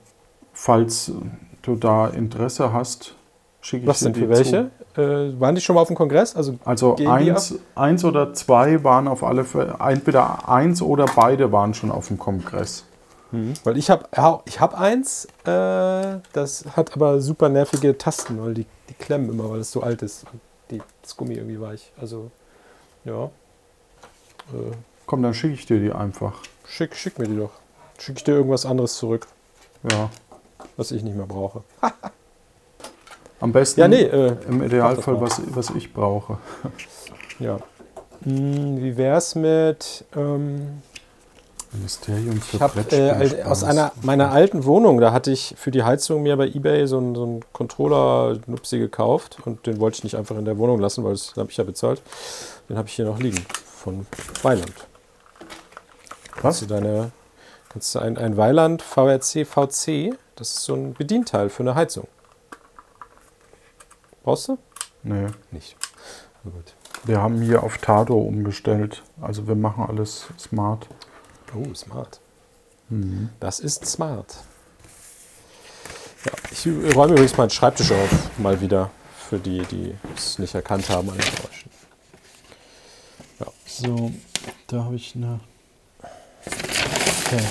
falls 0.53 1.13
du 1.63 1.77
da 1.77 2.09
Interesse 2.09 2.73
hast, 2.73 3.15
schicke 3.61 3.85
ich 3.85 3.89
Was 3.89 4.01
dir 4.01 4.07
denn 4.07 4.15
die 4.15 4.21
für 4.23 4.29
welche? 4.31 4.71
Äh, 4.97 5.39
waren 5.41 5.55
die 5.55 5.61
schon 5.61 5.77
mal 5.77 5.83
auf 5.83 5.87
dem 5.87 5.97
Kongress? 5.97 6.35
Also. 6.35 6.59
Also 6.65 6.97
eins, 7.07 7.55
eins 7.77 8.05
oder 8.05 8.35
zwei 8.35 8.83
waren 8.83 9.07
auf 9.07 9.23
alle 9.23 9.45
Fälle, 9.45 9.77
entweder 9.79 10.49
eins 10.49 10.83
oder 10.83 11.07
beide 11.15 11.53
waren 11.53 11.73
schon 11.73 11.93
auf 11.93 12.09
dem 12.09 12.19
Kongress. 12.19 12.85
Weil 13.65 13.77
ich 13.77 13.91
habe 13.91 14.07
ich 14.47 14.61
hab 14.61 14.79
eins, 14.79 15.27
äh, 15.45 16.19
das 16.33 16.65
hat 16.77 16.95
aber 16.95 17.21
super 17.21 17.49
nervige 17.49 17.97
Tasten, 17.99 18.41
weil 18.43 18.55
die, 18.55 18.67
die 18.89 18.95
klemmen 18.95 19.31
immer, 19.31 19.51
weil 19.51 19.61
es 19.61 19.71
so 19.73 19.83
alt 19.83 20.03
ist. 20.03 20.25
Die, 20.71 20.81
das 21.03 21.17
Gummi 21.17 21.35
irgendwie 21.35 21.61
weich. 21.61 21.93
Also, 22.01 22.31
ja. 23.05 23.25
Äh, 24.53 24.73
Komm, 25.07 25.23
dann 25.23 25.35
schicke 25.35 25.55
ich 25.55 25.67
dir 25.67 25.81
die 25.81 25.93
einfach. 25.93 26.35
schick, 26.67 26.95
schick 26.97 27.19
mir 27.19 27.27
die 27.29 27.37
doch. 27.37 27.51
Schick 27.99 28.17
ich 28.19 28.25
dir 28.25 28.33
irgendwas 28.33 28.67
anderes 28.67 28.95
zurück, 28.97 29.27
Ja. 29.91 30.11
was 30.77 30.91
ich 30.91 31.03
nicht 31.03 31.17
mehr 31.17 31.27
brauche. 31.27 31.63
Am 33.41 33.53
besten 33.53 33.81
Ja, 33.81 33.89
nee, 33.89 34.03
äh, 34.03 34.37
im 34.49 34.63
Idealfall, 34.63 35.21
was, 35.21 35.41
was 35.55 35.71
ich 35.71 35.93
brauche. 35.93 36.39
ja. 37.39 37.59
Hm, 38.23 38.81
wie 38.83 38.97
wär's 38.97 39.35
mit. 39.35 40.05
Ähm, 40.17 40.83
Ministerium 41.75 42.41
für 42.41 42.57
ich 42.57 42.63
habe 42.63 42.81
äh, 42.91 43.43
aus 43.43 43.65
einer 43.65 43.93
meiner 44.03 44.31
alten 44.31 44.65
Wohnung, 44.65 45.01
da 45.01 45.13
hatte 45.13 45.31
ich 45.31 45.55
für 45.57 45.71
die 45.71 45.83
Heizung 45.83 46.23
mir 46.23 46.37
bei 46.37 46.47
Ebay 46.47 46.87
so 46.87 46.99
einen, 46.99 47.15
so 47.15 47.25
einen 47.25 47.45
Controller-Nupsi 47.53 48.79
gekauft 48.79 49.39
und 49.45 49.67
den 49.67 49.81
wollte 49.81 49.99
ich 49.99 50.05
nicht 50.05 50.17
einfach 50.17 50.37
in 50.37 50.45
der 50.45 50.59
Wohnung 50.59 50.81
lassen, 50.81 51.05
weil 51.05 51.13
das 51.13 51.35
habe 51.37 51.51
ich 51.51 51.57
ja 51.57 51.65
bezahlt. 51.65 52.03
Den 52.69 52.79
habe 52.79 52.89
ich 52.89 52.95
hier 52.95 53.05
noch 53.05 53.19
liegen 53.19 53.45
von 53.65 54.07
Weiland. 54.43 54.73
Kannst 56.37 56.63
du 56.63 56.71
Was? 56.71 56.81
deine, 56.81 57.11
kannst 57.69 57.95
du 57.95 57.99
ein, 57.99 58.17
ein 58.19 58.37
Weiland 58.37 58.83
VRC 58.83 59.47
VC, 59.47 60.17
das 60.37 60.51
ist 60.51 60.65
so 60.65 60.75
ein 60.75 60.95
Bedienteil 60.95 61.49
für 61.49 61.63
eine 61.63 61.75
Heizung. 61.75 62.09
Brauchst 64.23 64.49
du? 64.49 64.59
Nee. 65.03 65.27
Nicht. 65.51 65.77
Gut. 66.43 66.75
Wir 67.05 67.21
haben 67.21 67.43
hier 67.43 67.63
auf 67.63 67.79
Tado 67.79 68.17
umgestellt. 68.17 69.03
Also 69.21 69.47
wir 69.47 69.55
machen 69.55 69.85
alles 69.87 70.27
smart. 70.39 70.89
Oh, 71.53 71.75
smart. 71.75 72.21
Mhm. 72.89 73.31
Das 73.41 73.61
ist 73.61 73.85
smart. 73.87 74.37
Ja, 76.25 76.33
ich 76.51 76.67
räume 76.97 77.13
übrigens 77.13 77.37
meinen 77.37 77.51
Schreibtisch 77.51 77.93
auf, 77.93 78.39
mal 78.39 78.61
wieder, 78.61 78.91
für 79.29 79.39
die, 79.39 79.63
die 79.63 79.95
es 80.17 80.39
nicht 80.39 80.55
erkannt 80.55 80.89
haben 80.89 81.09
Geräuschen. 81.09 81.71
So, 83.77 84.13
da 84.69 84.85
habe 84.85 84.95
ich 84.95 85.17
eine. 85.17 85.41
Okay. 87.27 87.45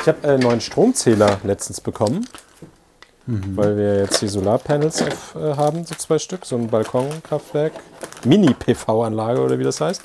Ich 0.00 0.08
habe 0.08 0.28
einen 0.28 0.42
neuen 0.42 0.60
Stromzähler 0.60 1.38
letztens 1.44 1.80
bekommen, 1.80 2.28
weil 3.26 3.76
wir 3.76 3.98
jetzt 4.00 4.20
die 4.20 4.28
Solarpanels 4.28 5.02
auf, 5.02 5.34
äh, 5.34 5.56
haben, 5.56 5.84
so 5.84 5.94
zwei 5.94 6.18
Stück, 6.18 6.44
so 6.44 6.56
ein 6.56 6.68
Balkonkraftwerk, 6.68 7.72
Mini-PV-Anlage 8.24 9.40
oder 9.40 9.58
wie 9.58 9.64
das 9.64 9.80
heißt. 9.80 10.02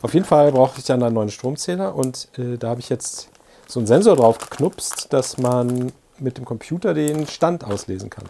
Auf 0.00 0.14
jeden 0.14 0.24
Fall 0.24 0.52
brauchte 0.52 0.78
ich 0.78 0.86
dann 0.86 1.02
einen 1.02 1.14
neuen 1.14 1.30
Stromzähler 1.30 1.94
und 1.94 2.28
äh, 2.38 2.56
da 2.56 2.70
habe 2.70 2.80
ich 2.80 2.88
jetzt 2.88 3.28
so 3.66 3.80
einen 3.80 3.86
Sensor 3.86 4.16
drauf 4.16 4.38
geknupst, 4.38 5.12
dass 5.12 5.38
man 5.38 5.92
mit 6.18 6.38
dem 6.38 6.44
Computer 6.44 6.94
den 6.94 7.26
Stand 7.26 7.64
auslesen 7.64 8.08
kann. 8.08 8.24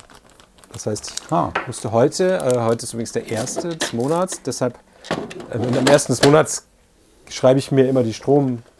Das 0.72 0.86
heißt, 0.86 1.12
ich 1.14 1.32
Ah, 1.32 1.52
musste 1.66 1.92
heute, 1.92 2.38
äh, 2.38 2.58
heute 2.60 2.84
ist 2.84 2.92
übrigens 2.94 3.12
der 3.12 3.30
erste 3.30 3.76
des 3.76 3.92
Monats, 3.92 4.42
deshalb 4.42 4.78
äh, 5.50 5.54
am 5.54 5.86
ersten 5.86 6.12
des 6.12 6.22
Monats 6.24 6.66
schreibe 7.28 7.58
ich 7.58 7.70
mir 7.70 7.88
immer 7.88 8.02
die 8.02 8.14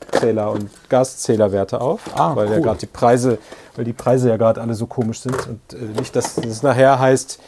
Stromzähler 0.08 0.50
und 0.50 0.70
Gaszählerwerte 0.88 1.80
auf, 1.80 2.00
Ah, 2.14 2.34
weil 2.36 2.48
ja 2.48 2.56
cool. 2.56 2.62
gerade 2.62 2.78
die 2.80 2.86
Preise, 2.86 3.38
weil 3.76 3.84
die 3.84 3.92
Preise 3.92 4.28
ja 4.28 4.36
gerade 4.36 4.60
alle 4.60 4.74
so 4.74 4.86
komisch 4.86 5.20
sind 5.20 5.36
und 5.48 5.60
äh, 5.72 5.98
nicht, 5.98 6.14
dass 6.16 6.36
es 6.38 6.62
nachher 6.62 6.98
heißt, 6.98 7.38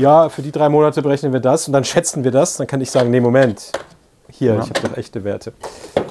ja, 0.00 0.28
für 0.28 0.42
die 0.42 0.52
drei 0.52 0.68
Monate 0.68 1.02
berechnen 1.02 1.32
wir 1.32 1.40
das 1.40 1.66
und 1.66 1.72
dann 1.72 1.84
schätzen 1.84 2.22
wir 2.24 2.30
das, 2.30 2.56
dann 2.56 2.66
kann 2.66 2.80
ich 2.80 2.90
sagen, 2.90 3.10
nee, 3.10 3.20
Moment, 3.20 3.72
hier, 4.30 4.54
Ja. 4.54 4.60
ich 4.62 4.70
habe 4.70 4.88
doch 4.88 4.96
echte 4.96 5.24
Werte. 5.24 5.52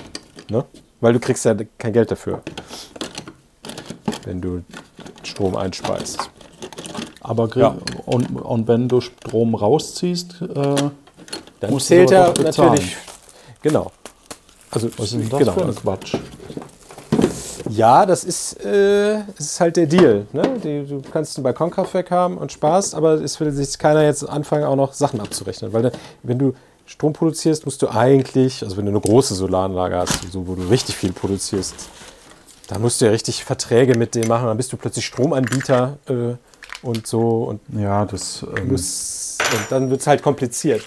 Ne? 0.50 0.65
Weil 1.00 1.12
du 1.12 1.21
kriegst 1.21 1.45
ja 1.45 1.55
kein 1.79 1.93
Geld 1.93 2.11
dafür, 2.11 2.43
wenn 4.25 4.41
du 4.41 4.62
Strom 5.23 5.57
einspeist. 5.57 6.31
Aber 7.21 7.49
Ja. 7.57 7.77
und, 8.07 8.27
und 8.41 8.69
wenn 8.69 8.88
du 8.88 9.00
Strom 9.00 9.55
rausziehst, 9.55 10.43
äh, 10.43 10.91
Dann 11.61 11.71
Musst 11.71 11.91
du 11.91 11.95
zählt 11.95 12.11
er 12.11 12.33
natürlich. 12.43 12.97
Genau. 13.62 13.91
Also, 14.71 14.88
was 14.97 15.07
ist 15.07 15.15
denn 15.15 15.29
das 15.29 15.38
genau, 15.38 15.53
für 15.53 15.65
ein 15.65 15.75
Quatsch? 15.75 16.15
Ja, 17.71 18.07
das 18.07 18.25
ist, 18.25 18.65
äh, 18.65 19.19
es 19.38 19.41
ist 19.41 19.61
halt 19.61 19.77
der 19.77 19.87
Deal. 19.87 20.27
Ne? 20.33 20.43
Die, 20.62 20.87
du 20.87 21.03
kannst 21.12 21.37
ein 21.38 21.43
Balkonkraftwerk 21.43 22.11
haben 22.11 22.38
und 22.38 22.53
Spaß, 22.53 22.95
aber 22.95 23.15
es 23.15 23.38
will 23.41 23.50
sich 23.50 23.79
keiner 23.79 24.03
jetzt 24.03 24.29
anfangen, 24.29 24.65
auch 24.65 24.77
noch 24.77 24.93
Sachen 24.93 25.21
abzurechnen. 25.21 25.73
Weil 25.73 25.93
wenn 26.23 26.38
du 26.38 26.55
Strom 26.87 27.12
produzierst, 27.12 27.67
musst 27.67 27.83
du 27.83 27.88
eigentlich, 27.88 28.62
also 28.62 28.77
wenn 28.77 28.87
du 28.87 28.93
eine 28.93 29.00
große 29.00 29.35
Solaranlage 29.35 29.97
hast, 29.97 30.33
so, 30.33 30.47
wo 30.47 30.55
du 30.55 30.62
richtig 30.62 30.97
viel 30.97 31.12
produzierst, 31.12 31.75
dann 32.69 32.81
musst 32.81 33.00
du 33.00 33.07
ja 33.07 33.11
richtig 33.11 33.45
Verträge 33.45 33.97
mit 33.97 34.15
denen 34.15 34.29
machen. 34.29 34.47
Dann 34.47 34.57
bist 34.57 34.73
du 34.73 34.77
plötzlich 34.77 35.05
Stromanbieter 35.05 35.99
äh, 36.09 36.87
und 36.87 37.07
so 37.07 37.45
und, 37.45 37.61
Ja, 37.79 38.07
das. 38.07 38.45
Ähm, 38.57 38.69
musst, 38.69 39.43
und 39.43 39.67
dann 39.71 39.91
wird 39.91 40.00
es 40.00 40.07
halt 40.07 40.23
kompliziert. 40.23 40.83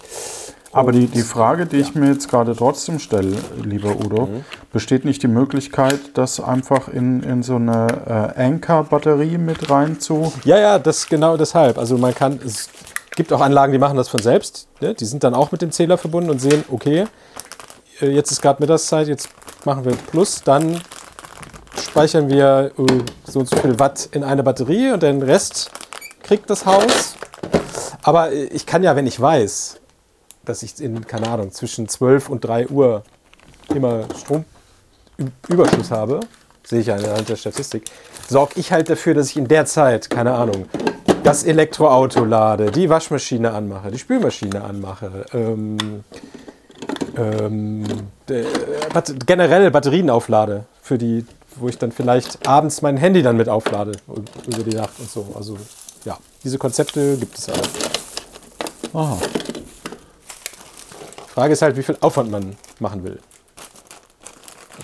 Aber 0.73 0.91
die, 0.91 1.07
die 1.07 1.21
Frage, 1.21 1.65
die 1.65 1.77
ich 1.77 1.95
mir 1.95 2.07
jetzt 2.11 2.29
gerade 2.29 2.55
trotzdem 2.55 2.99
stelle, 2.99 3.35
lieber 3.63 3.89
Udo, 3.95 4.27
Mhm. 4.27 4.45
besteht 4.71 5.03
nicht 5.05 5.21
die 5.23 5.27
Möglichkeit, 5.27 5.99
das 6.13 6.39
einfach 6.39 6.87
in, 6.87 7.23
in 7.23 7.43
so 7.43 7.55
eine 7.55 8.33
äh, 8.37 8.41
Anker-Batterie 8.43 9.37
mit 9.37 9.69
rein 9.69 9.99
zu. 9.99 10.31
Ja, 10.45 10.57
ja, 10.57 10.79
das 10.79 11.07
genau 11.07 11.35
deshalb. 11.37 11.77
Also 11.77 11.97
man 11.97 12.15
kann, 12.15 12.39
es 12.45 12.69
gibt 13.15 13.33
auch 13.33 13.41
Anlagen, 13.41 13.73
die 13.73 13.79
machen 13.79 13.97
das 13.97 14.07
von 14.07 14.21
selbst. 14.21 14.67
Ne? 14.79 14.93
Die 14.93 15.05
sind 15.05 15.23
dann 15.23 15.33
auch 15.33 15.51
mit 15.51 15.61
dem 15.61 15.71
Zähler 15.71 15.97
verbunden 15.97 16.29
und 16.29 16.39
sehen, 16.39 16.63
okay, 16.71 17.05
äh, 18.01 18.07
jetzt 18.09 18.31
ist 18.31 18.41
gerade 18.41 18.61
Mittagszeit, 18.61 19.07
jetzt 19.09 19.29
machen 19.65 19.83
wir 19.83 19.91
Plus, 19.93 20.41
dann 20.43 20.79
speichern 21.77 22.29
wir 22.29 22.71
äh, 22.77 22.83
so 23.29 23.39
und 23.39 23.49
so 23.49 23.57
viel 23.57 23.77
Watt 23.79 24.07
in 24.13 24.23
eine 24.23 24.43
Batterie 24.43 24.91
und 24.91 25.03
den 25.03 25.21
Rest 25.21 25.71
kriegt 26.23 26.49
das 26.49 26.65
Haus. 26.65 27.15
Aber 28.03 28.31
äh, 28.31 28.45
ich 28.45 28.65
kann 28.65 28.83
ja, 28.83 28.95
wenn 28.95 29.07
ich 29.07 29.19
weiß, 29.19 29.80
dass 30.51 30.63
ich 30.63 30.79
in, 30.81 31.07
keine 31.07 31.29
Ahnung, 31.29 31.51
zwischen 31.51 31.87
12 31.87 32.29
und 32.29 32.41
3 32.43 32.67
Uhr 32.67 33.03
immer 33.73 34.03
Stromüberschuss 34.19 35.91
habe, 35.91 36.19
sehe 36.63 36.81
ich 36.81 36.87
ja 36.87 36.95
anhand 36.95 37.29
der 37.29 37.37
Statistik, 37.37 37.83
sorge 38.27 38.53
ich 38.59 38.71
halt 38.73 38.89
dafür, 38.89 39.13
dass 39.13 39.29
ich 39.29 39.37
in 39.37 39.47
der 39.47 39.65
Zeit, 39.65 40.09
keine 40.09 40.33
Ahnung, 40.33 40.65
das 41.23 41.43
Elektroauto 41.43 42.25
lade, 42.25 42.69
die 42.71 42.89
Waschmaschine 42.89 43.51
anmache, 43.53 43.91
die 43.91 43.97
Spülmaschine 43.99 44.61
anmache, 44.63 45.25
ähm, 45.33 45.77
ähm, 47.17 47.83
de- 48.27 48.45
bat 48.93 49.13
generell 49.25 49.71
Batterien 49.71 50.09
auflade, 50.09 50.65
für 50.81 50.97
die, 50.97 51.25
wo 51.55 51.69
ich 51.69 51.77
dann 51.77 51.91
vielleicht 51.91 52.45
abends 52.47 52.81
mein 52.81 52.97
Handy 52.97 53.21
dann 53.21 53.37
mit 53.37 53.47
auflade 53.49 53.93
über 54.47 54.63
die 54.63 54.75
Nacht 54.75 54.99
und 54.99 55.09
so. 55.09 55.27
Also 55.35 55.57
ja, 56.05 56.17
diese 56.43 56.57
Konzepte 56.57 57.15
gibt 57.17 57.37
es 57.37 57.49
auch. 57.49 57.55
Aha. 58.93 59.17
Frage 61.33 61.53
ist 61.53 61.61
halt, 61.61 61.77
wie 61.77 61.83
viel 61.83 61.97
Aufwand 62.01 62.29
man 62.29 62.57
machen 62.79 63.03
will. 63.03 63.19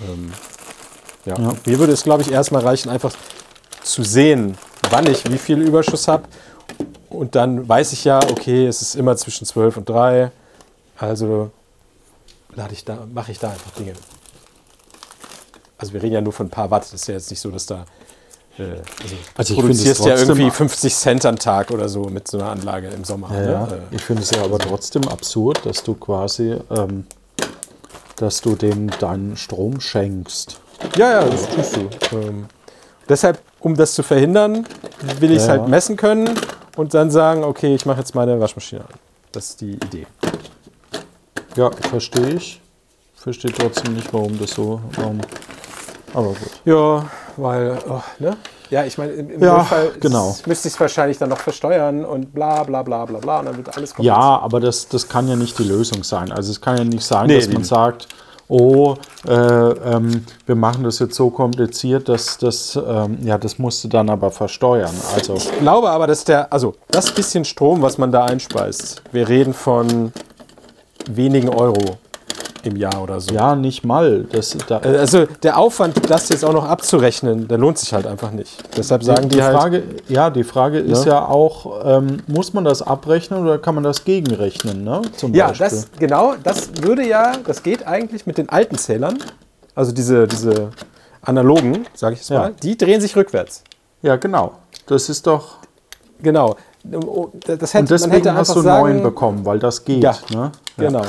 Ähm, 0.08 0.32
ja. 1.24 1.38
Ja. 1.38 1.52
Mir 1.66 1.78
würde 1.78 1.92
es, 1.92 2.02
glaube 2.02 2.22
ich, 2.22 2.30
erstmal 2.30 2.62
reichen, 2.62 2.88
einfach 2.88 3.12
zu 3.82 4.02
sehen, 4.02 4.56
wann 4.90 5.06
ich 5.06 5.30
wie 5.30 5.38
viel 5.38 5.60
Überschuss 5.60 6.08
habe. 6.08 6.24
Und 7.10 7.34
dann 7.34 7.68
weiß 7.68 7.92
ich 7.92 8.04
ja, 8.04 8.18
okay, 8.30 8.66
es 8.66 8.80
ist 8.80 8.94
immer 8.94 9.16
zwischen 9.16 9.46
12 9.46 9.76
und 9.78 9.88
3. 9.88 10.30
Also 10.96 11.50
lade 12.54 12.72
ich 12.72 12.84
da, 12.84 13.06
mache 13.12 13.32
ich 13.32 13.38
da 13.38 13.50
einfach 13.50 13.70
Dinge. 13.72 13.92
Also 15.76 15.92
wir 15.92 16.02
reden 16.02 16.14
ja 16.14 16.20
nur 16.20 16.32
von 16.32 16.46
ein 16.46 16.50
paar 16.50 16.70
Watt. 16.70 16.84
Das 16.84 16.94
ist 16.94 17.06
ja 17.08 17.14
jetzt 17.14 17.30
nicht 17.30 17.40
so, 17.40 17.50
dass 17.50 17.66
da. 17.66 17.84
Also, 18.58 18.74
Also 19.36 19.54
du 19.54 19.60
ich 19.60 19.60
produzierst 19.60 20.04
ja 20.04 20.16
irgendwie 20.16 20.50
50 20.50 20.94
Cent 20.94 21.26
am 21.26 21.38
Tag 21.38 21.70
oder 21.70 21.88
so 21.88 22.02
mit 22.04 22.28
so 22.28 22.38
einer 22.38 22.50
Anlage 22.50 22.88
im 22.88 23.04
Sommer. 23.04 23.28
Ja, 23.32 23.40
ne? 23.40 23.46
ja. 23.52 23.64
Äh, 23.66 23.78
Ich 23.92 24.02
finde 24.02 24.22
es 24.22 24.30
ja 24.30 24.42
aber 24.42 24.58
trotzdem 24.58 25.06
absurd, 25.08 25.64
dass 25.64 25.82
du 25.82 25.94
quasi, 25.94 26.56
ähm, 26.70 27.06
dass 28.16 28.40
du 28.40 28.56
dem 28.56 28.90
deinen 28.98 29.36
Strom 29.36 29.80
schenkst. 29.80 30.60
Ja, 30.96 31.22
ja, 31.22 31.28
das 31.28 31.48
tust 31.48 31.76
du. 31.76 32.16
Ähm, 32.16 32.46
deshalb, 33.08 33.40
um 33.60 33.76
das 33.76 33.94
zu 33.94 34.02
verhindern, 34.02 34.66
will 35.20 35.30
ich 35.30 35.38
es 35.38 35.46
Ja, 35.46 35.52
halt 35.52 35.68
messen 35.68 35.96
können 35.96 36.28
und 36.76 36.94
dann 36.94 37.10
sagen, 37.10 37.44
okay, 37.44 37.74
ich 37.74 37.86
mache 37.86 37.98
jetzt 37.98 38.14
meine 38.14 38.38
Waschmaschine 38.40 38.82
an. 38.82 38.88
Das 39.32 39.50
ist 39.50 39.60
die 39.60 39.72
Idee. 39.72 40.06
Ja, 41.56 41.70
verstehe 41.90 42.30
ich. 42.34 42.60
Verstehe 43.16 43.52
trotzdem 43.52 43.94
nicht, 43.94 44.12
warum 44.12 44.38
das 44.38 44.50
so. 44.52 44.80
Warum. 44.94 45.20
Aber 46.14 46.28
gut. 46.28 46.50
Ja, 46.64 47.10
weil, 47.38 47.78
oh, 47.88 48.00
ne? 48.18 48.36
Ja, 48.70 48.84
ich 48.84 48.98
meine, 48.98 49.12
im, 49.12 49.30
im 49.30 49.42
Ja, 49.42 49.58
Notfall 49.58 49.92
genau. 50.00 50.36
müsste 50.46 50.68
ich 50.68 50.74
es 50.74 50.80
wahrscheinlich 50.80 51.16
dann 51.18 51.30
noch 51.30 51.38
versteuern 51.38 52.04
und 52.04 52.34
bla 52.34 52.62
bla 52.64 52.82
bla 52.82 53.04
bla 53.06 53.18
bla 53.18 53.38
und 53.40 53.46
dann 53.46 53.56
wird 53.56 53.68
alles 53.76 53.94
kompliziert. 53.94 54.16
Ja, 54.16 54.38
aber 54.40 54.60
das, 54.60 54.88
das 54.88 55.08
kann 55.08 55.26
ja 55.28 55.36
nicht 55.36 55.58
die 55.58 55.64
Lösung 55.64 56.04
sein. 56.04 56.30
Also 56.32 56.50
es 56.50 56.60
kann 56.60 56.76
ja 56.76 56.84
nicht 56.84 57.04
sein, 57.04 57.28
Nee, 57.28 57.36
dass 57.36 57.48
man 57.48 57.64
sagt, 57.64 58.08
oh, 58.48 58.96
äh, 59.26 59.32
ähm, 59.32 60.24
wir 60.46 60.54
machen 60.54 60.84
das 60.84 60.98
jetzt 60.98 61.14
so 61.14 61.30
kompliziert, 61.30 62.08
dass 62.08 62.38
das, 62.38 62.76
ähm, 62.76 63.18
ja, 63.22 63.38
das 63.38 63.58
musst 63.58 63.84
du 63.84 63.88
dann 63.88 64.10
aber 64.10 64.30
versteuern. 64.30 64.94
Also 65.14 65.34
Ich 65.34 65.58
glaube 65.60 65.88
aber, 65.90 66.06
dass 66.06 66.24
der, 66.24 66.52
also 66.52 66.74
das 66.90 67.10
bisschen 67.10 67.44
Strom, 67.44 67.80
was 67.82 67.96
man 67.98 68.12
da 68.12 68.24
einspeist, 68.26 69.02
wir 69.12 69.28
reden 69.28 69.54
von 69.54 70.12
wenigen 71.10 71.48
Euro 71.48 71.98
im 72.68 72.76
Jahr 72.76 73.02
oder 73.02 73.20
so. 73.20 73.34
ja, 73.34 73.54
nicht 73.56 73.84
mal. 73.84 74.24
Das, 74.30 74.56
da, 74.68 74.78
Also 74.78 75.26
der 75.42 75.58
Aufwand, 75.58 75.98
das 76.10 76.28
jetzt 76.28 76.44
auch 76.44 76.52
noch 76.52 76.64
abzurechnen, 76.64 77.48
der 77.48 77.58
lohnt 77.58 77.78
sich 77.78 77.92
halt 77.92 78.06
einfach 78.06 78.30
nicht. 78.30 78.52
Deshalb 78.76 79.02
sagen 79.02 79.28
die, 79.28 79.36
die 79.36 79.42
halt, 79.42 79.56
Frage, 79.56 79.82
ja, 80.08 80.30
die 80.30 80.44
Frage 80.44 80.78
ist 80.78 81.04
Ja. 81.04 81.12
ja 81.14 81.26
auch, 81.28 81.84
ähm, 81.84 82.22
muss 82.26 82.52
man 82.54 82.64
das 82.64 82.82
abrechnen 82.82 83.42
oder 83.42 83.58
kann 83.58 83.74
man 83.74 83.84
das 83.84 84.04
gegenrechnen? 84.04 84.84
Ne? 84.84 85.02
Zum 85.16 85.34
ja, 85.34 85.48
Beispiel. 85.48 85.68
das 85.68 85.88
genau, 85.98 86.34
das 86.42 86.70
würde 86.82 87.06
ja, 87.06 87.32
das 87.46 87.62
geht 87.62 87.86
eigentlich 87.86 88.26
mit 88.26 88.38
den 88.38 88.48
alten 88.48 88.78
Zählern, 88.78 89.18
also 89.74 89.92
diese, 89.92 90.26
diese 90.28 90.70
analogen, 91.22 91.86
sage 91.94 92.16
ich 92.20 92.28
Ja. 92.28 92.38
mal, 92.38 92.54
die 92.62 92.76
drehen 92.76 93.00
sich 93.00 93.16
rückwärts. 93.16 93.62
ja, 94.02 94.16
genau. 94.16 94.52
Das 94.86 95.08
ist 95.08 95.26
doch. 95.26 95.56
Genau. 96.22 96.56
Das 96.90 97.74
hätte, 97.74 97.80
Und 97.80 97.90
deswegen 97.90 98.10
man 98.10 98.10
hätte 98.18 98.34
hast 98.34 98.54
du 98.54 98.60
sagen, 98.60 98.82
neun 98.82 99.02
bekommen, 99.02 99.44
weil 99.44 99.58
das 99.58 99.84
geht. 99.84 100.02
Ja. 100.02 100.16
Ne? 100.30 100.52
Genau, 100.76 101.02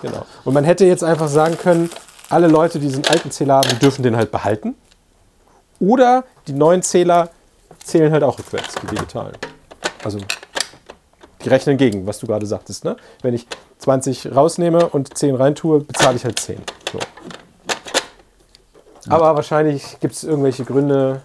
genau. 0.00 0.24
Und 0.44 0.54
man 0.54 0.64
hätte 0.64 0.84
jetzt 0.84 1.04
einfach 1.04 1.28
sagen 1.28 1.58
können, 1.58 1.90
alle 2.30 2.48
Leute, 2.48 2.78
die 2.78 2.86
diesen 2.86 3.04
alten 3.06 3.30
Zähler 3.30 3.56
haben, 3.56 3.68
die 3.68 3.78
dürfen 3.78 4.02
den 4.02 4.16
halt 4.16 4.30
behalten. 4.30 4.74
Oder 5.78 6.24
die 6.46 6.52
neuen 6.52 6.82
Zähler 6.82 7.30
zählen 7.84 8.12
halt 8.12 8.22
auch 8.22 8.38
rückwärts, 8.38 8.74
die 8.82 8.86
digitalen. 8.86 9.36
Also 10.02 10.18
die 11.44 11.48
rechnen 11.48 11.76
gegen, 11.76 12.06
was 12.06 12.18
du 12.18 12.26
gerade 12.26 12.46
sagtest. 12.46 12.84
Ne? 12.84 12.96
Wenn 13.22 13.34
ich 13.34 13.46
20 13.78 14.34
rausnehme 14.34 14.88
und 14.88 15.16
10 15.16 15.36
reintue, 15.36 15.80
bezahle 15.80 16.16
ich 16.16 16.24
halt 16.24 16.38
10. 16.38 16.58
So. 16.92 16.98
Aber 19.08 19.36
wahrscheinlich 19.36 20.00
gibt 20.00 20.14
es 20.14 20.24
irgendwelche 20.24 20.64
Gründe, 20.64 21.20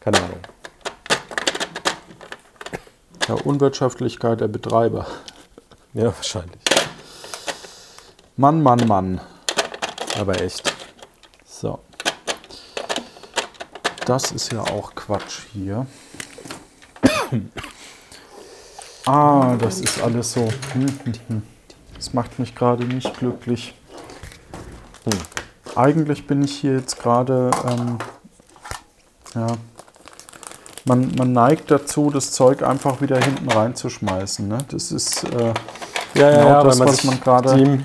keine 0.00 0.18
Ahnung. 0.18 0.40
Ja, 3.28 3.34
Unwirtschaftlichkeit 3.34 4.40
der 4.40 4.48
Betreiber. 4.48 5.06
Ja, 5.94 6.14
wahrscheinlich. 6.14 6.60
Mann, 8.36 8.62
Mann, 8.62 8.86
Mann. 8.86 9.20
Aber 10.16 10.40
echt. 10.40 10.72
So. 11.44 11.80
Das 14.04 14.30
ist 14.30 14.52
ja 14.52 14.60
auch 14.60 14.94
Quatsch 14.94 15.40
hier. 15.52 15.86
Ah, 19.08 19.54
das 19.56 19.80
ist 19.80 20.02
alles 20.02 20.32
so. 20.32 20.48
Das 21.94 22.12
macht 22.12 22.40
mich 22.40 22.56
gerade 22.56 22.84
nicht 22.84 23.16
glücklich. 23.18 23.74
Hm. 25.04 25.18
Eigentlich 25.76 26.26
bin 26.26 26.42
ich 26.42 26.56
hier 26.56 26.76
jetzt 26.76 26.98
gerade, 26.98 27.52
ähm, 27.68 27.98
ja, 29.34 29.46
man, 30.86 31.12
man 31.16 31.32
neigt 31.32 31.70
dazu, 31.70 32.10
das 32.10 32.32
Zeug 32.32 32.62
einfach 32.62 33.00
wieder 33.00 33.18
hinten 33.18 33.48
reinzuschmeißen. 33.50 34.46
Ne? 34.48 34.58
Das 34.70 34.90
ist, 34.92 35.24
äh, 35.24 35.52
Ja, 36.14 36.30
Genau 36.30 36.64
das, 36.64 36.78
weil 36.78 36.88
was 36.88 37.04
man 37.04 37.20
gerade- 37.20 37.80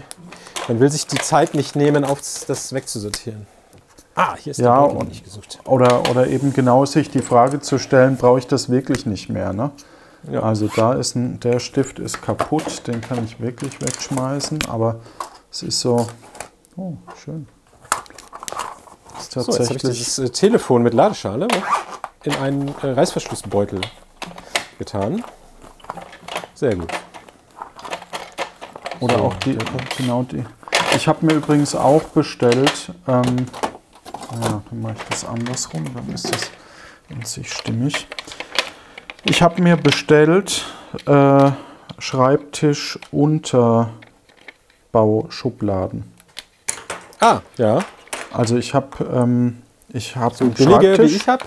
Man 0.67 0.79
will 0.79 0.89
sich 0.89 1.05
die 1.07 1.17
Zeit 1.17 1.53
nicht 1.53 1.75
nehmen, 1.75 2.05
auf 2.05 2.19
das 2.47 2.71
wegzusortieren. 2.71 3.45
Ah, 4.15 4.35
hier 4.37 4.51
ist 4.51 4.57
Ja, 4.59 4.75
der 4.75 4.81
Beutel, 4.83 4.97
und- 4.97 5.05
den 5.07 5.11
ich 5.11 5.23
gesucht. 5.23 5.59
Oder, 5.65 6.09
oder 6.09 6.27
eben 6.27 6.53
genau 6.53 6.85
sich 6.85 7.09
die 7.09 7.21
Frage 7.21 7.59
zu 7.59 7.77
stellen, 7.79 8.15
brauche 8.17 8.39
ich 8.39 8.47
das 8.47 8.69
wirklich 8.69 9.05
nicht 9.05 9.29
mehr? 9.29 9.51
Ne? 9.53 9.71
Ja. 10.31 10.43
Also 10.43 10.69
da 10.73 10.93
ist 10.93 11.15
ein, 11.15 11.39
der 11.39 11.59
Stift 11.59 11.97
ist 11.99 12.21
kaputt, 12.21 12.87
den 12.87 13.01
kann 13.01 13.23
ich 13.25 13.41
wirklich 13.41 13.81
wegschmeißen, 13.81 14.59
aber 14.69 14.99
es 15.51 15.63
ist 15.63 15.79
so, 15.81 16.07
oh, 16.77 16.93
schön. 17.23 17.47
Ist 19.19 19.31
So, 19.33 19.39
jetzt 19.39 19.47
habe 19.49 19.51
ich 19.51 19.57
tatsächlich, 19.57 19.97
dieses 19.97 20.19
äh, 20.19 20.29
Telefon 20.29 20.83
mit 20.83 20.93
Ladeschale 20.93 21.47
in 22.23 22.33
einen 22.35 22.67
äh, 22.81 22.87
Reißverschlussbeutel 22.87 23.81
getan. 24.77 25.23
Sehr 26.53 26.75
gut. 26.75 26.91
oder 28.99 29.17
so, 29.17 29.23
auch 29.23 29.33
die, 29.35 29.57
genau 29.97 30.23
die. 30.23 30.43
Ich 30.95 31.07
habe 31.07 31.25
mir 31.25 31.33
übrigens 31.33 31.73
auch 31.73 32.03
bestellt, 32.03 32.91
ähm, 33.07 33.47
ja, 34.41 34.61
dann 34.69 34.81
mache 34.81 34.95
ich 34.97 35.03
das 35.09 35.25
andersrum, 35.25 35.85
dann 35.93 36.07
ist 36.13 36.31
das 36.31 36.51
in 37.09 37.25
sich 37.25 37.51
stimmig. 37.51 38.07
Ich 39.23 39.41
habe 39.41 39.61
mir 39.61 39.77
bestellt 39.77 40.65
äh, 41.05 41.51
Schreibtisch 41.99 42.99
Unterbauschubladen. 43.11 46.11
Ah, 47.19 47.41
ja. 47.57 47.79
Also 48.33 48.57
ich 48.57 48.73
habe 48.73 49.03
ähm, 49.03 49.61
ich 49.93 50.15
habe 50.15 50.35
einen 50.39 50.53
Billige, 50.53 50.79
wie 50.79 50.95
Schreibtisch. 50.95 51.15
ich 51.15 51.27
habe. 51.27 51.43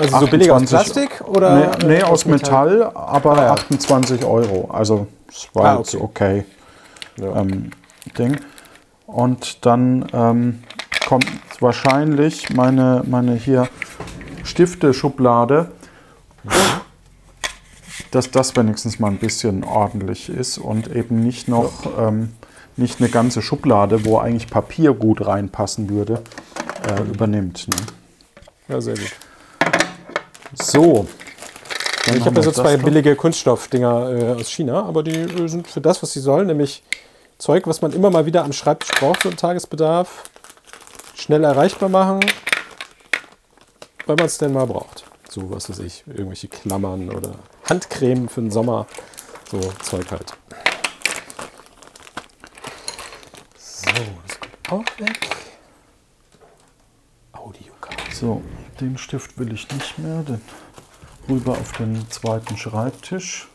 Also 0.00 0.18
so 0.20 0.26
billig 0.26 0.50
aus 0.50 0.62
28 0.62 1.08
Plastik 1.08 1.28
oder? 1.28 1.76
nee, 1.80 1.86
nee, 1.96 2.02
aus 2.02 2.24
Metall, 2.24 2.82
aber 2.94 3.38
Ah, 3.38 3.42
ja. 3.44 3.52
28 3.52 4.24
Euro. 4.24 4.70
Also 4.72 5.06
es 5.28 5.48
war 5.54 5.64
Ah, 5.64 5.78
jetzt 5.78 5.94
okay. 5.94 6.44
okay. 7.16 7.24
Ja. 7.24 7.40
ähm, 7.40 7.70
Ding. 8.16 8.36
Und 9.06 9.64
dann 9.66 10.06
ähm, 10.12 10.62
kommt 11.06 11.26
wahrscheinlich 11.60 12.50
meine, 12.50 13.02
meine 13.06 13.34
hier 13.34 13.68
Stifte-Schublade, 14.44 15.70
dass 18.10 18.30
das 18.30 18.56
wenigstens 18.56 18.98
mal 18.98 19.08
ein 19.08 19.18
bisschen 19.18 19.64
ordentlich 19.64 20.28
ist 20.28 20.58
und 20.58 20.94
eben 20.94 21.22
nicht 21.22 21.48
noch 21.48 21.98
ähm, 21.98 22.32
nicht 22.76 23.00
eine 23.00 23.08
ganze 23.08 23.42
Schublade, 23.42 24.04
wo 24.04 24.18
eigentlich 24.18 24.48
Papier 24.48 24.92
gut 24.94 25.26
reinpassen 25.26 25.90
würde, 25.90 26.22
äh, 26.88 27.02
übernimmt. 27.02 27.66
Ne? 27.68 27.76
ja, 28.68 28.80
sehr 28.80 28.94
gut. 28.94 29.10
So. 30.54 31.06
Dann 32.06 32.16
Ich 32.16 32.24
habe 32.24 32.36
ja 32.36 32.42
so 32.42 32.50
wir 32.50 32.54
zwei 32.54 32.76
das 32.76 32.84
billige 32.84 33.16
Kunststoffdinger 33.16 34.10
äh, 34.10 34.40
aus 34.40 34.50
China, 34.50 34.84
aber 34.84 35.02
die 35.02 35.16
äh, 35.16 35.48
sind 35.48 35.68
für 35.68 35.80
das, 35.80 36.02
was 36.02 36.12
sie 36.12 36.20
sollen, 36.20 36.46
nämlich 36.46 36.82
Zeug, 37.38 37.66
was 37.66 37.82
man 37.82 37.92
immer 37.92 38.10
mal 38.10 38.26
wieder 38.26 38.44
am 38.44 38.52
Schreibtisch 38.52 38.90
braucht 38.98 39.22
für 39.22 39.28
den 39.28 39.36
Tagesbedarf, 39.36 40.24
schnell 41.14 41.44
erreichbar 41.44 41.88
machen, 41.88 42.20
weil 44.06 44.16
man 44.16 44.26
es 44.26 44.38
denn 44.38 44.52
mal 44.52 44.66
braucht. 44.66 45.04
So, 45.28 45.50
was 45.50 45.68
weiß 45.68 45.80
ich, 45.80 46.04
irgendwelche 46.06 46.48
Klammern 46.48 47.10
oder 47.10 47.32
Handcreme 47.68 48.28
für 48.28 48.40
den 48.40 48.50
Sommer, 48.50 48.86
so 49.50 49.60
Zeug 49.82 50.10
halt. 50.10 50.32
So, 53.58 53.90
das 54.26 54.40
kommt 54.40 54.72
auch 54.72 54.98
weg. 54.98 55.20
Audiokabel. 57.32 58.14
So, 58.14 58.42
den 58.80 58.98
Stift 58.98 59.38
will 59.38 59.52
ich 59.52 59.68
nicht 59.72 59.98
mehr. 59.98 60.22
Den 60.22 60.40
rüber 61.28 61.52
auf 61.52 61.72
den 61.72 62.08
zweiten 62.10 62.56
Schreibtisch, 62.56 63.48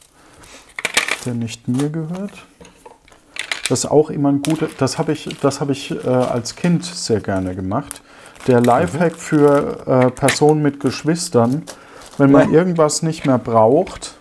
der 1.26 1.34
nicht 1.34 1.68
mir 1.68 1.90
gehört. 1.90 2.32
Das 3.70 3.80
ist 3.80 3.86
auch 3.86 4.10
immer 4.10 4.30
ein 4.30 4.42
guter. 4.42 4.68
Das 4.78 4.98
habe 4.98 5.14
ich, 5.14 5.38
das 5.42 5.60
habe 5.62 5.72
ich 5.72 5.92
äh, 5.92 6.08
als 6.08 6.56
Kind 6.56 6.86
sehr 6.86 7.20
gerne 7.22 7.56
gemacht. 7.56 8.02
Der 8.48 8.60
Lifehack 8.62 9.16
für 9.16 9.88
äh, 9.88 10.12
Personen 10.12 10.62
mit 10.62 10.80
Geschwistern, 10.82 11.64
wenn 12.18 12.32
man 12.32 12.52
Ja. 12.52 12.60
irgendwas 12.60 13.02
nicht 13.02 13.26
mehr 13.26 13.38
braucht, 13.38 14.16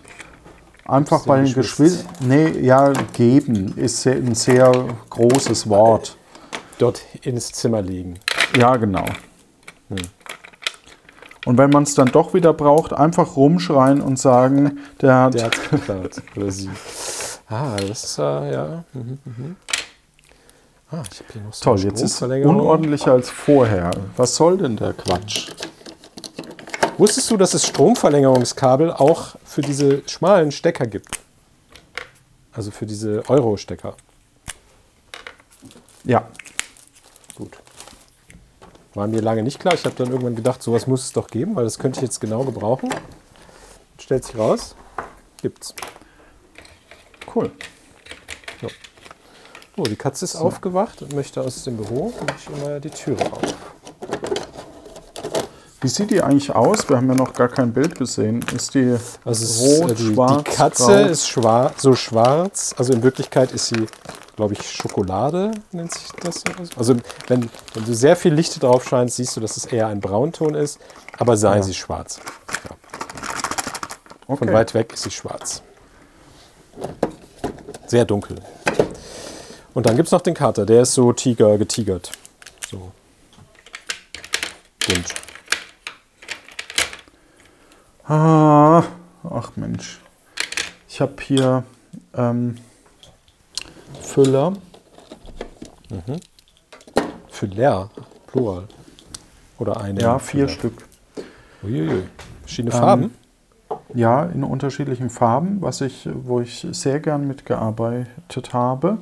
einfach 0.85 1.25
bei 1.25 1.41
den 1.41 1.53
Geschwister? 1.53 2.03
Geschwistern. 2.07 2.27
Nee, 2.27 2.59
ja, 2.65 2.93
geben 3.13 3.73
ist 3.77 4.07
ein 4.07 4.33
sehr 4.33 4.71
großes 5.09 5.67
Wort. 5.69 6.17
Dort 6.79 7.01
ins 7.21 7.51
Zimmer 7.51 7.81
legen. 7.81 8.17
Ja, 8.57 8.77
genau. 8.77 9.05
Und 11.45 11.57
wenn 11.57 11.69
man 11.69 11.83
es 11.83 11.93
dann 11.95 12.07
doch 12.07 12.33
wieder 12.33 12.53
braucht, 12.53 12.93
einfach 12.93 13.35
rumschreien 13.35 14.01
und 14.01 14.17
sagen, 14.17 14.79
der 15.01 15.15
hat. 15.15 15.33
Der 15.33 15.45
hat 15.45 15.69
geklaut. 15.69 16.21
Oder 16.35 16.51
sie. 16.51 16.69
Ah, 17.49 17.75
das 17.75 18.03
ist 18.03 18.17
äh, 18.17 18.53
ja. 18.53 18.83
Mhm, 18.93 19.19
mhm. 19.25 19.55
Ah, 20.91 21.03
ich 21.11 21.19
habe 21.19 21.33
hier 21.33 21.41
noch 21.41 21.53
so 21.53 21.63
toll, 21.63 21.79
jetzt 21.79 22.01
ist 22.01 22.21
es 22.21 22.45
unordentlicher 22.45 23.13
als 23.13 23.29
vorher. 23.29 23.89
Was 24.15 24.35
soll 24.35 24.57
denn 24.57 24.77
der 24.77 24.93
Quatsch? 24.93 25.49
Wusstest 26.97 27.31
du, 27.31 27.37
dass 27.37 27.55
es 27.55 27.65
Stromverlängerungskabel 27.65 28.91
auch 28.91 29.35
für 29.43 29.61
diese 29.61 30.03
schmalen 30.07 30.51
Stecker 30.51 30.85
gibt? 30.85 31.19
Also 32.51 32.69
für 32.69 32.85
diese 32.85 33.27
Euro-Stecker. 33.27 33.95
Ja. 36.03 36.27
War 38.93 39.07
mir 39.07 39.21
lange 39.21 39.43
nicht 39.43 39.59
klar. 39.59 39.73
Ich 39.73 39.83
habe 39.85 39.95
dann 39.95 40.09
irgendwann 40.09 40.35
gedacht, 40.35 40.61
sowas 40.61 40.85
muss 40.87 41.03
es 41.05 41.13
doch 41.13 41.27
geben, 41.27 41.55
weil 41.55 41.63
das 41.63 41.79
könnte 41.79 41.97
ich 41.99 42.03
jetzt 42.03 42.19
genau 42.21 42.43
gebrauchen. 42.43 42.89
Stellt 43.99 44.23
sich 44.25 44.37
raus. 44.37 44.75
Gibt's. 45.41 45.73
cool. 47.33 47.51
Oh, 49.75 49.83
die 49.83 49.95
Katze 49.95 50.25
ist 50.25 50.35
aufgewacht 50.35 51.01
und 51.01 51.15
möchte 51.15 51.41
aus 51.41 51.63
dem 51.63 51.77
Büro. 51.77 52.13
Mache 52.19 52.35
ich 52.37 52.61
immer 52.61 52.79
die 52.79 52.91
Türe 52.91 53.25
auf. 53.31 53.41
Wie 55.81 55.87
sieht 55.87 56.11
die 56.11 56.21
eigentlich 56.21 56.53
aus? 56.55 56.87
Wir 56.87 56.97
haben 56.97 57.07
ja 57.09 57.15
noch 57.15 57.33
gar 57.33 57.49
kein 57.49 57.73
Bild 57.73 57.95
gesehen. 57.97 58.45
Ist 58.55 58.75
die 58.75 58.95
Also 59.25 59.43
es 59.43 59.59
ist, 59.59 59.81
rot, 59.81 59.91
äh, 59.91 59.95
die, 59.95 60.13
schwarz, 60.13 60.43
die 60.43 60.51
Katze 60.51 60.85
grau? 60.85 61.05
ist 61.09 61.27
schwar 61.27 61.73
so 61.75 61.95
schwarz. 61.95 62.75
Also 62.77 62.93
in 62.93 63.01
Wirklichkeit 63.01 63.51
ist 63.51 63.67
sie, 63.67 63.87
glaube 64.35 64.53
ich, 64.53 64.71
Schokolade 64.71 65.51
nennt 65.71 65.93
sich 65.93 66.11
das. 66.21 66.43
Also 66.77 66.95
wenn, 67.27 67.49
wenn 67.73 67.85
du 67.85 67.93
sehr 67.93 68.15
viel 68.15 68.33
Licht 68.33 68.61
drauf 68.61 68.87
scheinst, 68.87 69.17
siehst 69.17 69.35
du, 69.35 69.41
dass 69.41 69.57
es 69.57 69.65
eher 69.65 69.87
ein 69.87 70.01
Braunton 70.01 70.55
ist. 70.55 70.79
Aber 71.17 71.37
sei 71.37 71.61
sie 71.61 71.73
schwarz. 71.73 72.19
Ja. 72.69 74.35
Von 74.35 74.47
okay. 74.47 74.53
weit 74.53 74.73
weg 74.73 74.93
ist 74.93 75.03
sie 75.03 75.11
schwarz. 75.11 75.61
Sehr 77.85 78.05
dunkel. 78.05 78.37
Und 79.73 79.85
dann 79.85 79.95
gibt 79.95 80.07
es 80.07 80.11
noch 80.11 80.21
den 80.21 80.33
Kater. 80.33 80.65
Der 80.65 80.81
ist 80.81 80.93
so 80.93 81.13
Tiger 81.13 81.57
getigert. 81.57 82.11
So. 82.69 82.91
Bunt. 84.87 85.13
Ah, 88.05 88.83
ach 89.23 89.51
Mensch. 89.55 89.99
Ich 90.87 91.01
habe 91.01 91.13
hier 91.21 91.63
ähm, 92.15 92.57
Füller. 94.13 94.53
Für 97.29 97.45
leer. 97.47 97.89
Plural. 98.27 98.65
Oder 99.57 99.81
eine. 99.81 99.99
Ja, 99.99 100.19
vier 100.19 100.47
Füller. 100.47 100.49
Stück. 100.49 100.85
Uiuiui. 101.63 102.03
Verschiedene 102.41 102.75
Ähm, 102.75 102.79
Farben? 102.79 103.13
Ja, 103.95 104.25
in 104.25 104.43
unterschiedlichen 104.43 105.09
Farben, 105.09 105.63
was 105.63 105.81
ich, 105.81 106.07
wo 106.13 106.41
ich 106.41 106.67
sehr 106.73 106.99
gern 106.99 107.27
mitgearbeitet 107.27 108.53
habe. 108.53 108.99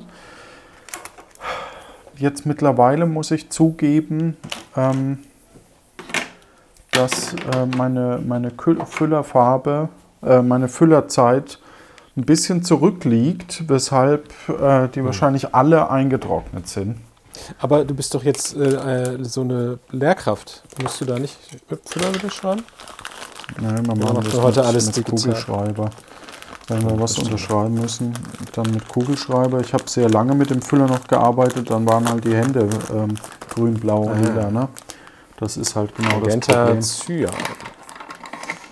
Jetzt 2.16 2.46
mittlerweile 2.46 3.04
muss 3.04 3.32
ich 3.32 3.50
zugeben, 3.50 4.38
ähm, 4.76 5.18
dass 6.92 7.34
äh, 7.34 7.66
meine, 7.76 8.18
meine 8.26 8.50
Füllerfarbe, 8.50 9.90
äh, 10.22 10.40
meine 10.40 10.68
Füllerzeit 10.68 11.58
ein 12.16 12.24
bisschen 12.24 12.62
zurückliegt, 12.62 13.64
weshalb 13.68 14.28
äh, 14.48 14.88
die 14.88 15.04
wahrscheinlich 15.04 15.54
alle 15.54 15.90
eingetrocknet 15.90 16.68
sind. 16.68 16.98
Aber 17.58 17.84
du 17.84 17.94
bist 17.94 18.14
doch 18.14 18.22
jetzt 18.22 18.54
äh, 18.56 19.14
äh, 19.14 19.24
so 19.24 19.40
eine 19.40 19.78
Lehrkraft. 19.90 20.62
Musst 20.82 21.00
du 21.00 21.06
da 21.06 21.18
nicht 21.18 21.36
Füller 21.86 22.14
wieder 22.14 22.30
schreiben? 22.30 22.62
Nein, 23.60 23.86
wir 23.86 23.94
Ja, 23.94 24.02
machen 24.02 24.14
macht 24.16 24.26
das 24.26 24.40
heute 24.40 24.60
mit, 24.60 24.68
alles 24.68 24.86
mit 24.86 24.96
digital. 24.96 25.18
Kugelschreiber. 25.18 25.90
Wenn 26.68 26.82
wir 26.88 27.00
was 27.00 27.18
unterschreiben 27.18 27.74
müssen, 27.74 28.12
dann 28.54 28.70
mit 28.70 28.86
Kugelschreiber. 28.88 29.60
Ich 29.60 29.72
habe 29.74 29.84
sehr 29.88 30.08
lange 30.08 30.34
mit 30.34 30.50
dem 30.50 30.62
Füller 30.62 30.86
noch 30.86 31.06
gearbeitet, 31.08 31.70
dann 31.70 31.86
waren 31.88 32.08
halt 32.08 32.24
die 32.24 32.34
Hände 32.34 32.68
ähm, 32.94 33.14
grün, 33.50 33.74
blau 33.74 34.02
und 34.02 34.12
Ah. 34.12 34.18
lila. 34.20 34.50
Ne? 34.50 34.68
Das 35.38 35.56
ist 35.56 35.74
halt 35.74 35.94
genau 35.96 36.10
das 36.10 36.20
Magenta 36.20 36.64
Problem. 36.66 36.80
Cyan. 36.82 37.30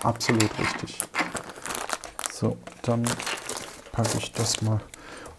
Absolut 0.03 0.49
richtig. 0.59 0.99
So, 2.31 2.57
dann 2.81 3.03
packe 3.91 4.17
ich 4.17 4.31
das 4.31 4.61
mal. 4.61 4.81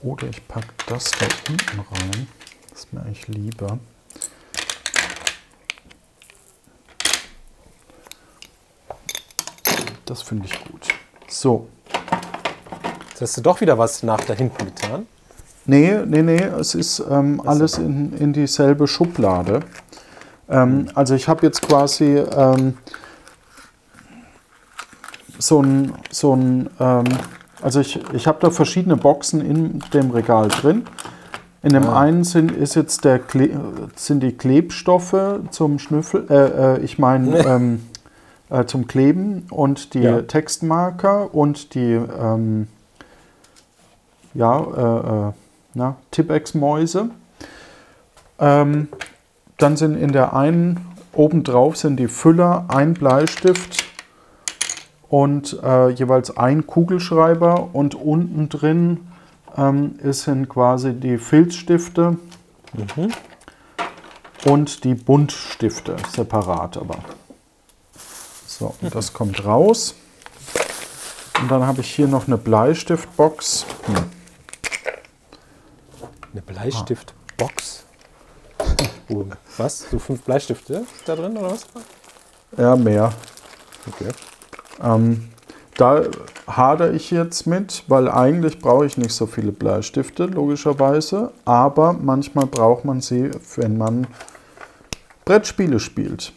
Oder 0.02 0.28
ich 0.28 0.46
packe 0.48 0.68
das 0.86 1.10
da 1.12 1.26
unten 1.48 1.80
rein. 1.80 2.28
Das 2.70 2.80
ist 2.80 2.92
mir 2.92 3.02
eigentlich 3.02 3.28
lieber. 3.28 3.78
Das 10.04 10.22
finde 10.22 10.46
ich 10.46 10.64
gut. 10.64 10.88
So, 11.28 11.68
Jetzt 13.12 13.20
hast 13.20 13.36
du 13.36 13.40
doch 13.42 13.60
wieder 13.60 13.76
was 13.76 14.02
nach 14.02 14.20
da 14.24 14.32
hinten 14.32 14.64
getan. 14.64 15.06
Nee, 15.66 16.00
nee, 16.06 16.22
nee, 16.22 16.42
es 16.42 16.74
ist 16.74 16.98
ähm, 17.10 17.42
alles 17.44 17.76
in, 17.76 18.16
in 18.16 18.32
dieselbe 18.32 18.88
Schublade. 18.88 19.60
Ähm, 20.48 20.88
also 20.94 21.14
ich 21.14 21.28
habe 21.28 21.46
jetzt 21.46 21.62
quasi 21.62 22.16
ähm, 22.16 22.78
so 25.42 25.62
ein, 25.62 25.92
so 26.10 26.34
ein 26.34 26.70
ähm, 26.78 27.04
also 27.60 27.80
ich, 27.80 28.00
ich 28.12 28.26
habe 28.26 28.38
da 28.40 28.50
verschiedene 28.50 28.96
Boxen 28.96 29.40
in 29.40 29.80
dem 29.92 30.10
Regal 30.10 30.48
drin. 30.48 30.84
In 31.62 31.72
dem 31.74 31.84
Ah. 31.88 32.00
einen 32.00 32.24
sind, 32.24 32.50
ist 32.50 32.74
jetzt 32.74 33.04
der 33.04 33.20
Kle 33.20 33.50
sind 33.94 34.20
die 34.20 34.32
Klebstoffe 34.32 35.14
zum 35.50 35.78
Schnüffel, 35.78 36.26
äh, 36.28 36.34
äh, 36.74 36.80
ich 36.80 36.98
meine 36.98 37.38
ähm, 37.46 37.86
äh, 38.50 38.64
zum 38.64 38.86
Kleben 38.88 39.46
und 39.50 39.94
die 39.94 40.00
Ja. 40.00 40.22
Textmarker 40.22 41.32
und 41.34 41.74
die 41.74 41.92
ähm, 41.92 42.66
ja, 44.34 44.58
äh, 44.60 45.28
äh, 45.28 45.32
na, 45.74 45.96
Tippex-Mäuse. 46.10 47.10
Ähm, 48.40 48.88
dann 49.58 49.76
sind 49.76 49.96
in 49.96 50.12
der 50.12 50.34
einen 50.34 50.84
obendrauf 51.12 51.76
sind 51.76 51.96
die 51.98 52.08
Füller, 52.08 52.64
ein 52.68 52.94
Bleistift 52.94 53.81
und 55.12 55.62
äh, 55.62 55.90
jeweils 55.90 56.38
ein 56.38 56.66
Kugelschreiber 56.66 57.68
und 57.74 57.94
unten 57.94 58.48
drin 58.48 59.12
ähm, 59.58 59.96
ist 60.02 60.22
sind 60.22 60.48
quasi 60.48 60.94
die 60.94 61.18
Filzstifte 61.18 62.16
und 64.46 64.84
die 64.84 64.94
Buntstifte 64.94 65.96
separat 66.10 66.78
aber. 66.78 66.96
So, 68.46 68.74
und 68.80 68.94
das 68.94 69.12
kommt 69.12 69.44
raus. 69.44 69.96
Und 71.42 71.50
dann 71.50 71.66
habe 71.66 71.82
ich 71.82 71.94
hier 71.94 72.08
noch 72.08 72.26
eine 72.26 72.38
Bleistiftbox. 72.38 73.66
Hm. 73.84 73.94
Eine 76.32 76.40
Bleistiftbox. 76.40 77.84
Oh, 79.10 79.26
was? 79.58 79.90
So 79.90 79.98
fünf 79.98 80.22
Bleistifte 80.22 80.86
da 81.04 81.16
drin 81.16 81.36
oder 81.36 81.50
was? 81.50 81.66
Ja, 82.56 82.76
mehr. 82.76 83.12
Okay. 83.86 84.08
Ähm, 84.82 85.28
da 85.76 86.02
hadere 86.46 86.92
ich 86.92 87.10
jetzt 87.10 87.46
mit, 87.46 87.84
weil 87.88 88.10
eigentlich 88.10 88.58
brauche 88.58 88.84
ich 88.84 88.98
nicht 88.98 89.12
so 89.12 89.26
viele 89.26 89.52
Bleistifte, 89.52 90.26
logischerweise. 90.26 91.32
Aber 91.44 91.92
manchmal 91.94 92.46
braucht 92.46 92.84
man 92.84 93.00
sie, 93.00 93.30
wenn 93.56 93.78
man 93.78 94.06
Brettspiele 95.24 95.80
spielt. 95.80 96.32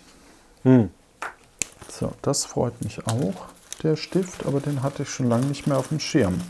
Hm. 0.64 0.90
So, 1.90 2.12
das 2.22 2.46
freut 2.46 2.82
mich 2.84 3.06
auch, 3.08 3.48
der 3.84 3.96
Stift, 3.96 4.46
aber 4.46 4.60
den 4.60 4.84
hatte 4.84 5.04
ich 5.04 5.10
schon 5.10 5.30
lange 5.30 5.46
nicht 5.48 5.68
mehr 5.68 5.78
auf 5.78 5.90
dem 5.90 6.00
Schirm. 6.00 6.42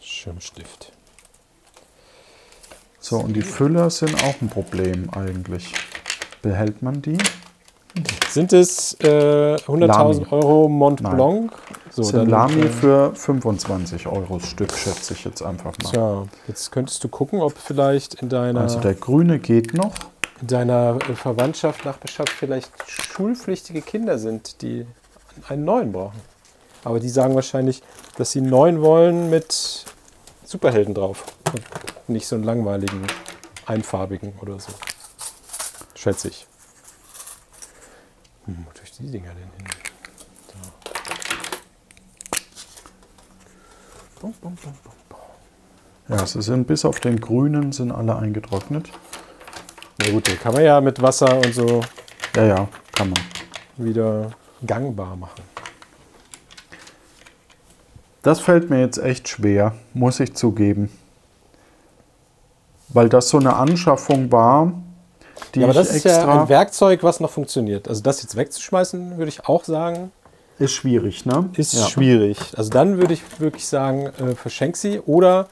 Schirmstift. 0.00 0.92
So, 2.98 3.18
und 3.18 3.32
die 3.32 3.42
Füller 3.42 3.88
sind 3.90 4.14
auch 4.22 4.40
ein 4.42 4.50
Problem 4.50 5.08
eigentlich. 5.10 5.72
Behält 6.42 6.82
man 6.82 7.00
die? 7.00 7.18
Sind 8.28 8.52
es 8.52 8.94
äh, 9.00 9.56
100.000 9.56 9.86
Lamy. 9.86 10.26
Euro 10.30 10.68
Mont 10.68 11.00
Nein. 11.00 11.16
Blanc? 11.16 11.52
So, 11.90 12.02
äh, 12.16 12.68
für 12.68 13.12
25 13.14 14.06
Euro 14.06 14.38
Stück, 14.38 14.72
schätze 14.72 15.14
ich 15.14 15.24
jetzt 15.24 15.42
einfach 15.42 15.72
mal. 15.82 15.90
Tja, 15.90 16.24
jetzt 16.46 16.70
könntest 16.70 17.02
du 17.02 17.08
gucken, 17.08 17.40
ob 17.40 17.58
vielleicht 17.58 18.14
in 18.14 18.28
deiner, 18.28 18.60
Also 18.60 18.78
der 18.78 18.94
grüne 18.94 19.40
geht 19.40 19.74
noch. 19.74 19.92
in 20.40 20.46
deiner 20.46 20.98
äh, 21.08 21.14
Verwandtschaft, 21.14 21.84
Nachbarschaft 21.84 22.30
vielleicht 22.30 22.70
schulpflichtige 22.86 23.82
Kinder 23.82 24.18
sind, 24.18 24.62
die 24.62 24.86
einen 25.48 25.64
neuen 25.64 25.90
brauchen. 25.90 26.20
Aber 26.84 27.00
die 27.00 27.08
sagen 27.08 27.34
wahrscheinlich, 27.34 27.82
dass 28.16 28.30
sie 28.30 28.38
einen 28.38 28.50
neuen 28.50 28.80
wollen 28.82 29.28
mit 29.28 29.84
Superhelden 30.44 30.94
drauf. 30.94 31.24
Und 31.52 31.62
nicht 32.08 32.26
so 32.28 32.36
einen 32.36 32.44
langweiligen, 32.44 33.02
einfarbigen 33.66 34.32
oder 34.40 34.60
so. 34.60 34.70
Schätze 35.94 36.28
ich. 36.28 36.46
Hm, 38.50 38.66
wo 38.66 38.72
tue 38.72 38.82
ich 38.84 38.92
die 38.96 39.08
Dinger 39.08 39.30
denn 39.30 39.48
hin? 39.56 39.66
Da. 40.48 40.54
Bum, 44.20 44.34
bum, 44.40 44.56
bum. 44.62 44.72
Ja, 46.08 46.26
sie 46.26 46.42
sind 46.42 46.66
bis 46.66 46.84
auf 46.84 46.98
den 46.98 47.20
grünen 47.20 47.70
sind 47.70 47.92
alle 47.92 48.16
eingetrocknet. 48.16 48.90
Na 49.98 50.10
gut, 50.10 50.26
den 50.26 50.40
kann 50.40 50.54
man 50.54 50.64
ja 50.64 50.80
mit 50.80 51.00
Wasser 51.00 51.36
und 51.36 51.54
so 51.54 51.82
Ja, 52.34 52.44
ja, 52.44 52.68
kann 52.92 53.10
man. 53.10 53.20
wieder 53.76 54.32
gangbar 54.66 55.14
machen. 55.14 55.42
Das 58.22 58.40
fällt 58.40 58.68
mir 58.68 58.80
jetzt 58.80 58.98
echt 58.98 59.28
schwer, 59.28 59.76
muss 59.94 60.18
ich 60.18 60.34
zugeben. 60.34 60.90
Weil 62.88 63.08
das 63.08 63.28
so 63.28 63.38
eine 63.38 63.54
Anschaffung 63.54 64.32
war, 64.32 64.72
Ja, 65.54 65.64
aber 65.64 65.74
das 65.74 65.90
ist 65.94 66.04
ja 66.04 66.42
ein 66.42 66.48
Werkzeug, 66.48 67.02
was 67.02 67.20
noch 67.20 67.30
funktioniert. 67.30 67.88
Also 67.88 68.02
das 68.02 68.22
jetzt 68.22 68.36
wegzuschmeißen, 68.36 69.18
würde 69.18 69.28
ich 69.28 69.46
auch 69.46 69.64
sagen, 69.64 70.12
ist 70.58 70.72
schwierig, 70.72 71.24
ne? 71.24 71.48
ist 71.56 71.72
ja. 71.72 71.86
schwierig. 71.86 72.38
Also 72.56 72.70
dann 72.70 72.98
würde 72.98 73.14
ich 73.14 73.22
wirklich 73.40 73.66
sagen, 73.66 74.06
äh, 74.06 74.34
verschenk 74.34 74.76
sie 74.76 75.00
oder 75.00 75.48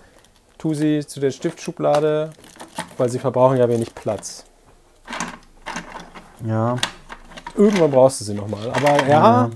tu 0.59 0.75
sie 0.75 1.07
zu 1.07 1.19
der 1.19 1.31
Stiftschublade, 1.31 2.31
weil 2.99 3.09
sie 3.09 3.19
verbrauchen 3.19 3.57
ja 3.57 3.69
wenig 3.69 3.95
Platz. 3.95 4.45
Ja, 6.47 6.77
Irgendwann 7.57 7.91
brauchst 7.91 8.21
du 8.21 8.25
sie 8.27 8.35
nochmal. 8.35 8.71
Aber 8.71 9.03
ja, 9.03 9.09
Ja. 9.09 9.51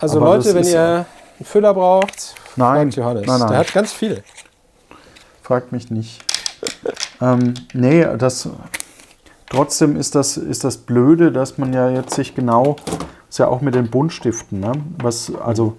also 0.00 0.16
Aber 0.20 0.36
Leute, 0.36 0.54
wenn 0.54 0.64
ihr 0.66 1.06
einen 1.38 1.44
Füller 1.46 1.72
braucht, 1.72 2.34
Nein, 2.56 2.90
fragt 2.90 2.96
Johannes. 2.96 3.26
nein, 3.26 3.38
nein. 3.40 3.48
Der 3.48 3.58
hat 3.58 3.72
ganz 3.72 3.92
viele. 3.92 4.24
fragt 5.42 5.70
mich 5.70 5.90
nicht. 5.90 6.20
ähm, 7.20 7.54
nee, 7.72 8.04
das. 8.18 8.48
Trotzdem 9.54 9.94
ist 9.94 10.16
das, 10.16 10.36
ist 10.36 10.64
das 10.64 10.78
Blöde, 10.78 11.30
dass 11.30 11.58
man 11.58 11.72
ja 11.72 11.88
jetzt 11.88 12.14
sich 12.14 12.34
genau, 12.34 12.74
ist 13.28 13.38
ja 13.38 13.46
auch 13.46 13.60
mit 13.60 13.76
den 13.76 13.88
Buntstiften, 13.88 14.58
ne? 14.58 14.72
Was, 14.98 15.32
also, 15.32 15.76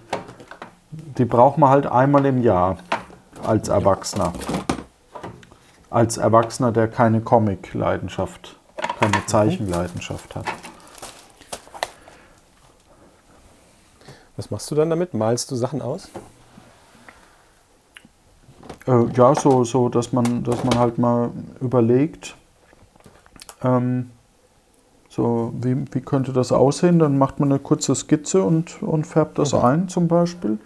die 1.17 1.25
braucht 1.25 1.57
man 1.57 1.69
halt 1.69 1.85
einmal 1.85 2.25
im 2.25 2.41
Jahr 2.41 2.77
als 3.43 3.67
Erwachsener. 3.67 4.31
Als 5.89 6.15
Erwachsener, 6.15 6.71
der 6.71 6.87
keine 6.87 7.19
Comic-Leidenschaft, 7.19 8.57
keine 8.97 9.25
Zeichenleidenschaft 9.25 10.37
hat. 10.37 10.45
Was 14.37 14.51
machst 14.51 14.71
du 14.71 14.75
dann 14.75 14.89
damit? 14.89 15.13
Malst 15.13 15.51
du 15.51 15.55
Sachen 15.57 15.81
aus? 15.81 16.07
Äh, 18.87 19.05
ja, 19.17 19.35
so, 19.35 19.65
so 19.65 19.89
dass, 19.89 20.13
man, 20.13 20.45
dass 20.45 20.63
man 20.63 20.79
halt 20.79 20.97
mal 20.97 21.31
überlegt, 21.59 22.37
ähm, 23.65 24.11
so 25.09 25.53
wie, 25.61 25.75
wie 25.93 26.01
könnte 26.01 26.33
das 26.33 26.51
aussehen, 26.51 26.99
dann 26.99 27.17
macht 27.17 27.39
man 27.39 27.51
eine 27.51 27.59
kurze 27.59 27.95
Skizze 27.95 28.43
und, 28.43 28.81
und 28.83 29.05
färbt 29.05 29.39
das 29.39 29.53
Mhm. 29.53 29.59
ein 29.59 29.89
zum 29.89 30.07
Beispiel. 30.07 30.59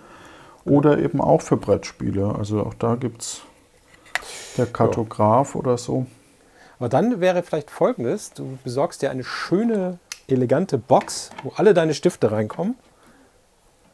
Oder 0.65 0.99
eben 0.99 1.21
auch 1.21 1.41
für 1.41 1.57
Brettspiele. 1.57 2.35
Also 2.37 2.61
auch 2.61 2.73
da 2.73 2.95
gibt 2.95 3.21
es 3.21 3.41
der 4.57 4.65
Kartograf 4.65 5.55
oder 5.55 5.77
so. 5.77 6.05
Aber 6.77 6.89
dann 6.89 7.21
wäre 7.21 7.43
vielleicht 7.43 7.71
folgendes: 7.71 8.33
Du 8.33 8.57
besorgst 8.63 9.01
dir 9.01 9.11
eine 9.11 9.23
schöne, 9.23 9.99
elegante 10.27 10.77
Box, 10.77 11.31
wo 11.43 11.53
alle 11.55 11.73
deine 11.73 11.93
Stifte 11.93 12.31
reinkommen. 12.31 12.75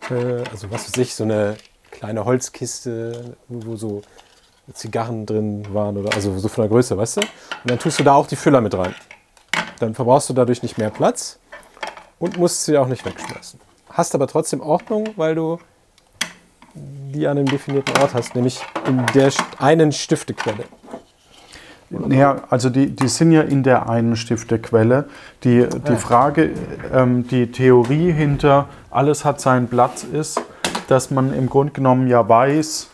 Äh, 0.09 0.43
also, 0.51 0.71
was 0.71 0.87
weiß 0.87 0.97
ich, 0.97 1.15
so 1.15 1.23
eine 1.23 1.55
kleine 1.91 2.25
Holzkiste, 2.25 3.37
wo 3.47 3.75
so 3.75 4.01
Zigarren 4.73 5.25
drin 5.25 5.65
waren 5.73 5.97
oder 5.97 6.13
also 6.13 6.37
so 6.37 6.47
von 6.47 6.63
der 6.63 6.69
Größe, 6.69 6.97
weißt 6.97 7.17
du? 7.17 7.21
Und 7.21 7.29
dann 7.65 7.79
tust 7.79 7.99
du 7.99 8.03
da 8.03 8.13
auch 8.15 8.27
die 8.27 8.35
Füller 8.35 8.61
mit 8.61 8.75
rein. 8.77 8.95
Dann 9.79 9.93
verbrauchst 9.93 10.29
du 10.29 10.33
dadurch 10.33 10.63
nicht 10.63 10.77
mehr 10.77 10.89
Platz 10.89 11.39
und 12.19 12.37
musst 12.37 12.65
sie 12.65 12.77
auch 12.77 12.87
nicht 12.87 13.05
wegschmeißen. 13.05 13.59
Hast 13.91 14.15
aber 14.15 14.27
trotzdem 14.27 14.61
Ordnung, 14.61 15.09
weil 15.15 15.35
du 15.35 15.59
die 16.73 17.27
an 17.27 17.37
einem 17.37 17.47
definierten 17.47 17.97
Ort 18.01 18.13
hast, 18.13 18.35
nämlich 18.35 18.61
in 18.87 19.05
der 19.13 19.31
einen 19.59 19.91
Stiftequelle. 19.91 20.65
Naja, 21.89 22.43
also 22.49 22.69
die, 22.69 22.87
die 22.93 23.07
sind 23.07 23.31
ja 23.31 23.41
in 23.41 23.63
der 23.63 23.87
einen 23.87 24.15
Stiftequelle. 24.15 25.07
Die, 25.43 25.67
die 25.69 25.91
Ja. 25.91 25.97
Frage, 25.97 26.51
ähm, 26.91 27.27
die 27.27 27.51
Theorie 27.51 28.11
hinter 28.11 28.67
alles 28.89 29.23
hat 29.23 29.39
seinen 29.39 29.67
Platz 29.67 30.03
ist, 30.03 30.41
dass 30.87 31.11
man 31.11 31.33
im 31.33 31.47
Grunde 31.47 31.73
genommen 31.73 32.07
ja 32.07 32.27
weiß, 32.27 32.89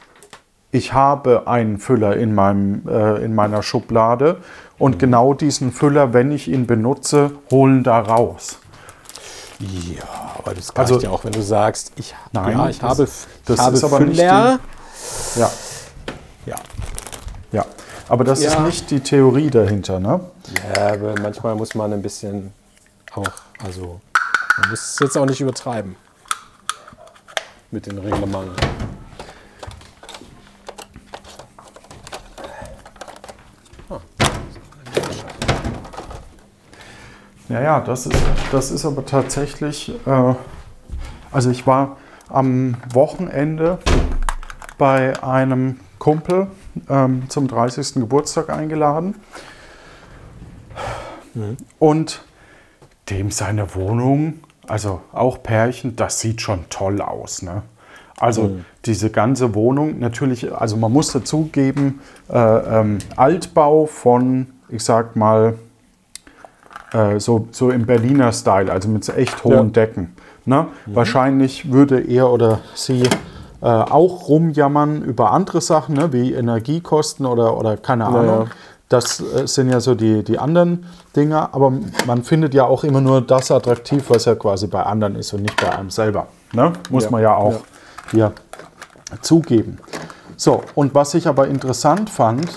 ich 0.72 0.94
habe 0.94 1.48
einen 1.48 1.80
Füller 1.80 2.16
in, 2.16 2.34
meinem, 2.34 2.88
äh, 2.88 3.24
in 3.24 3.36
meiner 3.36 3.62
Schublade 3.64 4.38
und 4.78 5.00
genau 5.00 5.34
diesen 5.34 5.72
Füller, 5.72 6.14
wenn 6.14 6.32
ich 6.32 6.48
ihn 6.48 6.66
benutze, 6.68 7.32
holen 7.52 7.84
da 7.84 8.00
raus. 8.00 8.58
Ja, 9.60 10.04
aber 10.40 10.54
das 10.56 10.70
reicht 10.70 10.80
Also- 10.80 11.00
ja 11.02 11.10
auch, 11.12 11.24
wenn 11.24 11.34
du 11.34 11.42
sagst, 11.44 11.92
ich, 11.98 12.16
Nein, 12.32 12.58
ja, 12.58 12.70
ich 12.70 12.80
das- 12.80 12.90
habe, 12.90 13.04
das 13.04 13.20
ich 13.48 13.60
habe 13.60 13.76
ist 13.76 13.84
aber 13.84 14.00
nicht 14.00 14.20
Füller. 14.20 14.60
Ja, 15.36 15.52
Ja. 16.46 16.56
ja. 17.52 17.66
Aber 18.10 18.24
das 18.24 18.40
ist 18.40 18.54
Ja. 18.56 18.60
nicht 18.62 18.90
die 18.92 19.00
Theorie 19.00 19.50
dahinter, 19.50 20.00
ne? 20.00 20.20
ja, 20.76 20.94
aber 20.94 21.14
manchmal 21.22 21.56
muss 21.56 21.76
man 21.76 21.94
ein 21.94 22.02
bisschen 22.02 22.52
auch, 23.14 23.24
also 23.64 24.02
man 24.60 24.70
muss 24.72 24.82
es 24.94 25.00
jetzt 25.00 25.18
auch 25.18 25.26
nicht 25.26 25.40
übertreiben 25.40 25.96
mit 27.72 27.86
den 27.86 27.98
Reglementen. 28.00 28.52
Ja, 37.52 37.62
ja, 37.62 37.80
das 37.82 38.06
ist, 38.06 38.16
das 38.54 38.72
ist 38.72 38.86
aber 38.86 39.06
tatsächlich, 39.06 39.94
äh, 40.06 40.34
also 41.34 41.50
ich 41.50 41.68
war 41.68 41.98
am 42.30 42.78
Wochenende 42.94 43.78
bei 44.78 45.22
einem 45.22 45.82
Kumpel 46.00 46.48
ähm, 46.90 47.24
zum 47.28 47.50
30. 47.50 47.96
Geburtstag 47.96 48.50
eingeladen. 48.50 49.16
Und 51.78 52.24
dem 53.10 53.32
seine 53.32 53.76
Wohnung, 53.76 54.36
also 54.68 55.02
auch 55.12 55.44
Pärchen, 55.44 55.98
das 55.98 56.22
sieht 56.22 56.40
schon 56.40 56.70
toll 56.70 57.02
aus. 57.02 57.42
Ne? 57.42 57.64
Also 58.18 58.60
diese 58.86 59.10
ganze 59.10 59.54
Wohnung, 59.56 60.00
natürlich, 60.00 60.54
also 60.54 60.78
man 60.78 60.94
muss 60.94 61.12
dazugeben, 61.12 62.00
äh, 62.30 62.38
ähm, 62.38 63.00
Altbau 63.18 63.88
von, 63.88 64.48
ich 64.70 64.86
sag 64.86 65.18
mal, 65.18 65.58
äh, 66.94 67.20
so, 67.20 67.48
so 67.52 67.70
im 67.70 67.86
Berliner 67.86 68.32
Style, 68.34 68.72
also 68.72 68.90
mit 68.90 69.04
so 69.04 69.14
echt 69.14 69.44
hohen 69.44 69.54
Ja. 69.54 69.64
Decken. 69.64 70.16
Ne? 70.46 70.68
Wahrscheinlich 70.88 71.72
würde 71.72 72.00
er 72.02 72.30
oder 72.32 72.60
sie 72.74 73.04
äh, 73.62 73.66
auch 73.66 74.28
rumjammern 74.28 75.04
über 75.04 75.32
andere 75.32 75.62
Sachen, 75.62 75.96
ne? 75.96 76.12
wie 76.14 76.34
Energiekosten 76.34 77.26
oder, 77.26 77.58
oder 77.58 77.78
keine 77.78 78.06
Ahnung. 78.06 78.26
ja. 78.26 78.46
Das 78.90 79.22
äh, 79.22 79.48
sind 79.48 79.70
ja 79.70 79.80
so 79.80 79.96
die, 79.96 80.24
die 80.24 80.38
anderen 80.40 80.86
Dinge, 81.16 81.54
aber 81.54 81.72
man 82.08 82.24
findet 82.24 82.54
ja 82.54 82.66
auch 82.66 82.84
immer 82.84 83.00
nur 83.00 83.22
das 83.22 83.50
attraktiv, 83.52 84.10
was 84.10 84.26
ja 84.26 84.36
quasi 84.36 84.68
bei 84.68 84.84
anderen 84.84 85.16
ist 85.16 85.32
und 85.34 85.44
nicht 85.44 85.56
bei 85.62 85.70
einem 85.72 85.90
selber. 85.92 86.28
Ne? 86.54 86.74
Muss 86.90 87.06
Ja, 87.06 87.12
man 87.12 87.22
ja 87.22 87.36
auch 87.36 87.54
ja. 87.54 87.60
hier 88.12 88.32
zugeben. 89.22 89.78
So, 90.36 90.64
und 90.76 90.94
was 90.96 91.14
ich 91.14 91.28
aber 91.28 91.48
interessant 91.48 92.10
fand, 92.10 92.50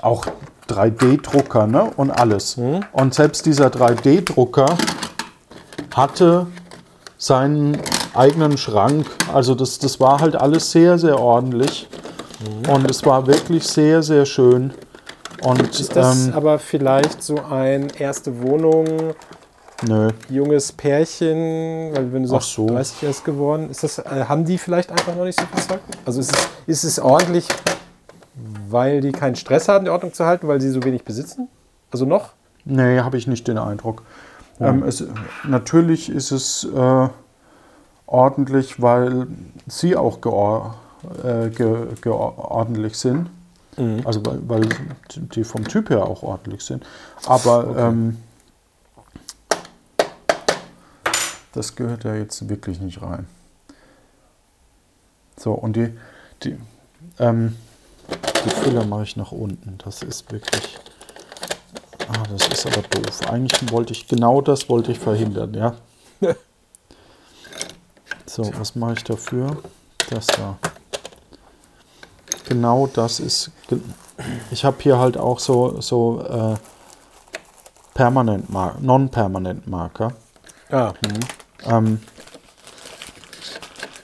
auch 0.00 0.24
3D-Drucker 0.72 1.66
ne? 1.66 1.90
und 1.96 2.10
alles. 2.10 2.58
Und 2.92 3.14
selbst 3.14 3.46
dieser 3.46 3.68
3D-Drucker 3.68 4.76
hatte 5.94 6.46
seinen 7.18 7.78
eigenen 8.14 8.58
Schrank. 8.58 9.06
Also 9.32 9.54
das, 9.54 9.78
das 9.78 10.00
war 10.00 10.20
halt 10.20 10.36
alles 10.36 10.70
sehr, 10.70 10.98
sehr 10.98 11.18
ordentlich. 11.18 11.88
Und 12.68 12.90
es 12.90 13.04
war 13.06 13.26
wirklich 13.26 13.64
sehr, 13.64 14.02
sehr 14.02 14.26
schön. 14.26 14.72
Und 15.42 15.78
Ist 15.78 15.96
das 15.96 16.26
ähm, 16.26 16.34
aber 16.34 16.58
vielleicht 16.58 17.22
so 17.22 17.36
ein 17.50 17.88
erste 17.98 18.42
Wohnung, 18.42 18.86
nö. 19.82 20.10
junges 20.28 20.72
Pärchen, 20.72 21.90
weil 21.94 22.12
wenn 22.12 22.22
du 22.22 22.28
sagst, 22.28 22.54
so. 22.54 22.66
30 22.66 23.02
erst 23.02 23.24
geworden, 23.24 23.68
ist 23.70 23.82
das, 23.82 23.98
äh, 23.98 24.24
haben 24.28 24.44
die 24.44 24.56
vielleicht 24.56 24.90
einfach 24.90 25.16
noch 25.16 25.24
nicht 25.24 25.38
so 25.38 25.46
viel 25.46 25.62
Zeug? 25.62 25.80
Also 26.04 26.20
ist 26.20 26.32
es, 26.32 26.48
ist 26.66 26.84
es 26.84 26.98
ordentlich, 27.00 27.48
weil 28.34 29.00
die 29.00 29.12
keinen 29.12 29.36
Stress 29.36 29.68
haben, 29.68 29.84
die 29.84 29.90
Ordnung 29.90 30.12
zu 30.12 30.24
halten, 30.24 30.48
weil 30.48 30.60
sie 30.60 30.70
so 30.70 30.82
wenig 30.84 31.04
besitzen? 31.04 31.48
Also 31.90 32.06
noch? 32.06 32.32
Nee, 32.64 33.00
habe 33.00 33.16
ich 33.16 33.26
nicht 33.26 33.48
den 33.48 33.58
Eindruck. 33.58 34.02
Ähm, 34.60 34.82
es, 34.82 35.04
natürlich 35.44 36.08
ist 36.08 36.30
es 36.30 36.64
äh, 36.64 37.08
ordentlich, 38.06 38.80
weil 38.80 39.26
sie 39.66 39.96
auch 39.96 40.20
geor 40.20 40.76
äh, 41.24 41.48
ge 41.50 41.86
geordentlich 42.00 42.96
sind. 42.96 43.28
Also 44.04 44.24
weil, 44.26 44.38
weil 44.48 44.68
die 45.16 45.44
vom 45.44 45.66
Typ 45.66 45.88
her 45.88 46.04
auch 46.04 46.22
ordentlich 46.22 46.62
sind. 46.62 46.84
Aber 47.24 47.74
ähm, 47.78 48.18
das 51.52 51.74
gehört 51.74 52.04
ja 52.04 52.14
jetzt 52.14 52.48
wirklich 52.50 52.80
nicht 52.82 53.00
rein. 53.00 53.26
So, 55.38 55.52
und 55.52 55.74
die, 55.74 55.98
die, 56.42 56.58
ähm, 57.18 57.56
die 58.44 58.50
Füller 58.50 58.84
mache 58.84 59.04
ich 59.04 59.16
nach 59.16 59.32
unten. 59.32 59.78
Das 59.84 60.02
ist 60.02 60.30
wirklich... 60.32 60.78
Ah, 62.08 62.24
das 62.30 62.48
ist 62.48 62.66
aber 62.66 62.82
doof. 62.82 63.20
Eigentlich 63.30 63.72
wollte 63.72 63.92
ich, 63.92 64.06
genau 64.06 64.40
das 64.40 64.68
wollte 64.68 64.92
ich 64.92 64.98
verhindern, 64.98 65.54
ja. 65.54 65.74
So, 68.26 68.50
was 68.58 68.74
mache 68.74 68.94
ich 68.94 69.04
dafür? 69.04 69.58
Das 70.08 70.26
da. 70.26 70.56
Genau 72.48 72.86
das 72.86 73.20
ist. 73.20 73.50
Ich 74.50 74.64
habe 74.64 74.76
hier 74.80 74.98
halt 74.98 75.16
auch 75.16 75.38
so, 75.38 75.80
so 75.80 76.22
äh, 76.22 76.54
permanent 77.94 78.50
Mar 78.50 78.76
non-permanent 78.80 79.66
Marker. 79.66 80.12
Ja. 80.70 80.94
Ähm, 81.64 82.00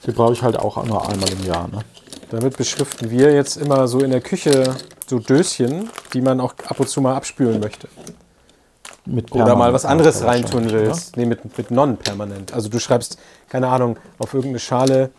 die 0.05 0.11
brauche 0.11 0.33
ich 0.33 0.43
halt 0.43 0.57
auch 0.57 0.83
nur 0.83 1.09
einmal 1.09 1.29
im 1.31 1.43
Jahr. 1.45 1.67
Ne? 1.67 1.79
Damit 2.29 2.57
beschriften 2.57 3.09
wir 3.09 3.33
jetzt 3.33 3.57
immer 3.57 3.87
so 3.87 3.99
in 3.99 4.11
der 4.11 4.21
Küche 4.21 4.75
so 5.07 5.19
Döschen, 5.19 5.89
die 6.13 6.21
man 6.21 6.39
auch 6.39 6.53
ab 6.67 6.79
und 6.79 6.87
zu 6.87 7.01
mal 7.01 7.15
abspülen 7.15 7.59
möchte. 7.59 7.87
Mit 9.05 9.31
Oder 9.31 9.55
mal 9.55 9.73
was 9.73 9.85
anderes 9.85 10.23
reintun 10.23 10.65
wahrscheinlich, 10.65 10.87
willst. 10.87 11.17
Nee, 11.17 11.25
mit, 11.25 11.57
mit 11.57 11.71
non-permanent. 11.71 12.53
Also 12.53 12.69
du 12.69 12.79
schreibst, 12.79 13.17
keine 13.49 13.67
Ahnung, 13.67 13.97
auf 14.19 14.33
irgendeine 14.33 14.59
Schale 14.59 15.09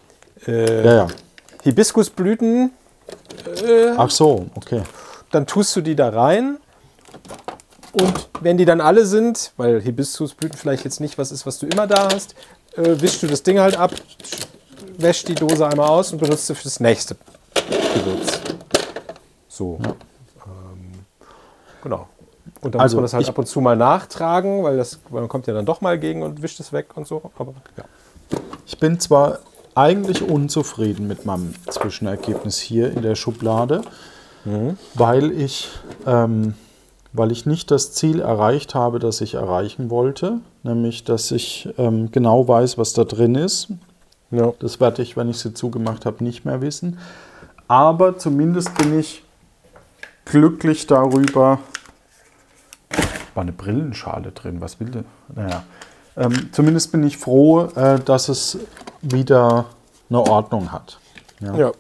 äh, 0.47 0.51
oder? 0.51 0.85
Ja, 0.85 0.95
ja. 0.95 1.09
Hibiskusblüten, 1.63 2.71
Ach 3.97 4.11
so, 4.11 4.47
okay. 4.55 4.83
dann 5.31 5.47
tust 5.47 5.75
du 5.77 5.81
die 5.81 5.97
da 5.97 6.09
rein. 6.11 6.59
Und 7.93 8.29
wenn 8.41 8.57
die 8.57 8.65
dann 8.65 8.81
alle 8.81 9.05
sind, 9.05 9.53
weil 9.57 9.81
Hibiskusblüten 9.81 10.57
vielleicht 10.57 10.85
jetzt 10.85 11.01
nicht 11.01 11.19
was 11.19 11.33
ist, 11.33 11.45
was 11.45 11.59
du 11.59 11.67
immer 11.67 11.87
da 11.87 12.09
hast, 12.13 12.35
äh, 12.77 13.01
wischst 13.01 13.23
du 13.23 13.27
das 13.27 13.43
Ding 13.43 13.59
halt 13.59 13.77
ab, 13.77 13.93
wäschst 15.03 15.29
die 15.29 15.35
Dose 15.35 15.67
einmal 15.67 15.89
aus 15.89 16.13
und 16.13 16.19
benutzt 16.19 16.47
sie 16.47 16.55
für 16.55 16.65
das 16.65 16.81
nächste 16.81 17.17
Gewürz. 17.95 18.41
So. 19.49 19.79
Ähm, 19.83 21.05
genau. 21.83 22.07
Und 22.61 22.75
dann 22.75 22.81
Also, 22.83 22.97
muss 22.97 23.01
man 23.01 23.05
das 23.05 23.15
halt 23.15 23.29
ab 23.29 23.39
und 23.39 23.47
zu 23.47 23.61
mal 23.61 23.77
nachtragen, 23.77 24.63
weil 24.63 24.77
das, 24.77 25.01
weil 25.09 25.23
man 25.23 25.29
kommt 25.29 25.47
ja 25.47 25.55
dann 25.55 25.67
doch 25.67 25.81
mal 25.81 25.99
gegen 25.99 26.23
und 26.23 26.43
wischt 26.43 26.61
es 26.61 26.73
weg 26.73 26.89
und 26.97 27.07
so. 27.07 27.31
Aber 27.39 27.55
ja. 27.77 27.85
Ich 28.67 28.79
bin 28.79 29.01
zwar 29.01 29.39
eigentlich 29.75 30.23
unzufrieden 30.23 31.07
mit 31.07 31.25
meinem 31.27 31.55
Zwischenergebnis 31.69 32.59
hier 32.59 32.93
in 32.93 33.03
der 33.03 33.15
Schublade, 33.15 33.83
weil, 34.95 35.33
ich, 35.33 35.69
ähm, 36.07 36.55
weil 37.13 37.31
ich 37.33 37.47
nicht 37.47 37.71
das 37.71 37.93
Ziel 37.93 38.21
erreicht 38.21 38.75
habe, 38.75 38.99
das 38.99 39.21
ich 39.21 39.35
erreichen 39.35 39.91
wollte, 39.91 40.41
nämlich 40.63 41.05
dass 41.05 41.31
ich 41.31 41.69
ähm, 41.79 42.11
genau 42.11 42.47
weiß, 42.49 42.79
was 42.79 42.93
da 42.93 43.05
drin 43.05 43.35
ist. 43.35 43.69
Ja. 44.31 44.53
Das 44.61 44.81
werde 44.81 45.03
ich, 45.03 45.17
wenn 45.17 45.29
ich 45.29 45.39
sie 45.39 45.55
zugemacht 45.55 46.07
habe, 46.07 46.23
nicht 46.25 46.45
mehr 46.45 46.61
wissen. 46.61 46.99
Aber 47.69 48.19
zumindest 48.19 48.75
bin 48.77 48.99
ich 48.99 49.23
glücklich 50.25 50.87
darüber. 50.87 51.59
War 53.35 53.43
eine 53.43 53.53
Brillenschale 53.53 54.33
drin, 54.33 54.61
was 54.61 54.81
will 54.81 54.91
der? 54.91 55.05
Naja. 55.35 55.65
Ähm, 56.17 56.51
zumindest 56.53 56.93
bin 56.93 57.05
ich 57.05 57.17
froh, 57.17 57.67
äh, 57.77 58.01
dass 58.01 58.29
es 58.29 58.59
wieder 59.01 59.67
eine 60.09 60.21
Ordnung 60.21 60.73
hat. 60.73 60.99
Ja. 61.41 61.55
Ja. 61.57 61.73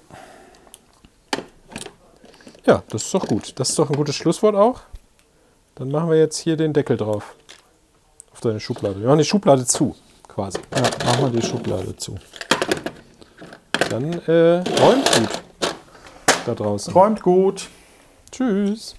Ja, 2.66 2.82
das 2.88 3.02
ist 3.02 3.14
doch 3.14 3.26
gut. 3.26 3.58
Das 3.58 3.70
ist 3.70 3.78
doch 3.78 3.90
ein 3.90 3.96
gutes 3.96 4.14
Schlusswort 4.14 4.54
auch. 4.54 4.82
Dann 5.74 5.90
machen 5.90 6.10
wir 6.10 6.18
jetzt 6.18 6.36
hier 6.38 6.56
den 6.56 6.72
Deckel 6.72 6.96
drauf. 6.96 7.34
Auf 8.32 8.40
deine 8.40 8.60
Schublade. 8.60 9.00
Wir 9.00 9.08
machen 9.08 9.18
die 9.18 9.24
Schublade 9.24 9.64
zu, 9.66 9.96
quasi. 10.40 10.58
Ja, 10.74 10.82
machen 11.04 11.32
wir 11.32 11.40
die 11.40 11.46
Schublade 11.46 11.94
zu. 11.96 12.14
Dann 13.90 14.12
äh, 14.26 14.62
räumt 14.80 15.10
gut 15.18 15.28
da 16.46 16.54
draußen. 16.54 16.94
Räumt 16.94 17.22
gut. 17.22 17.68
Tschüss. 18.32 18.94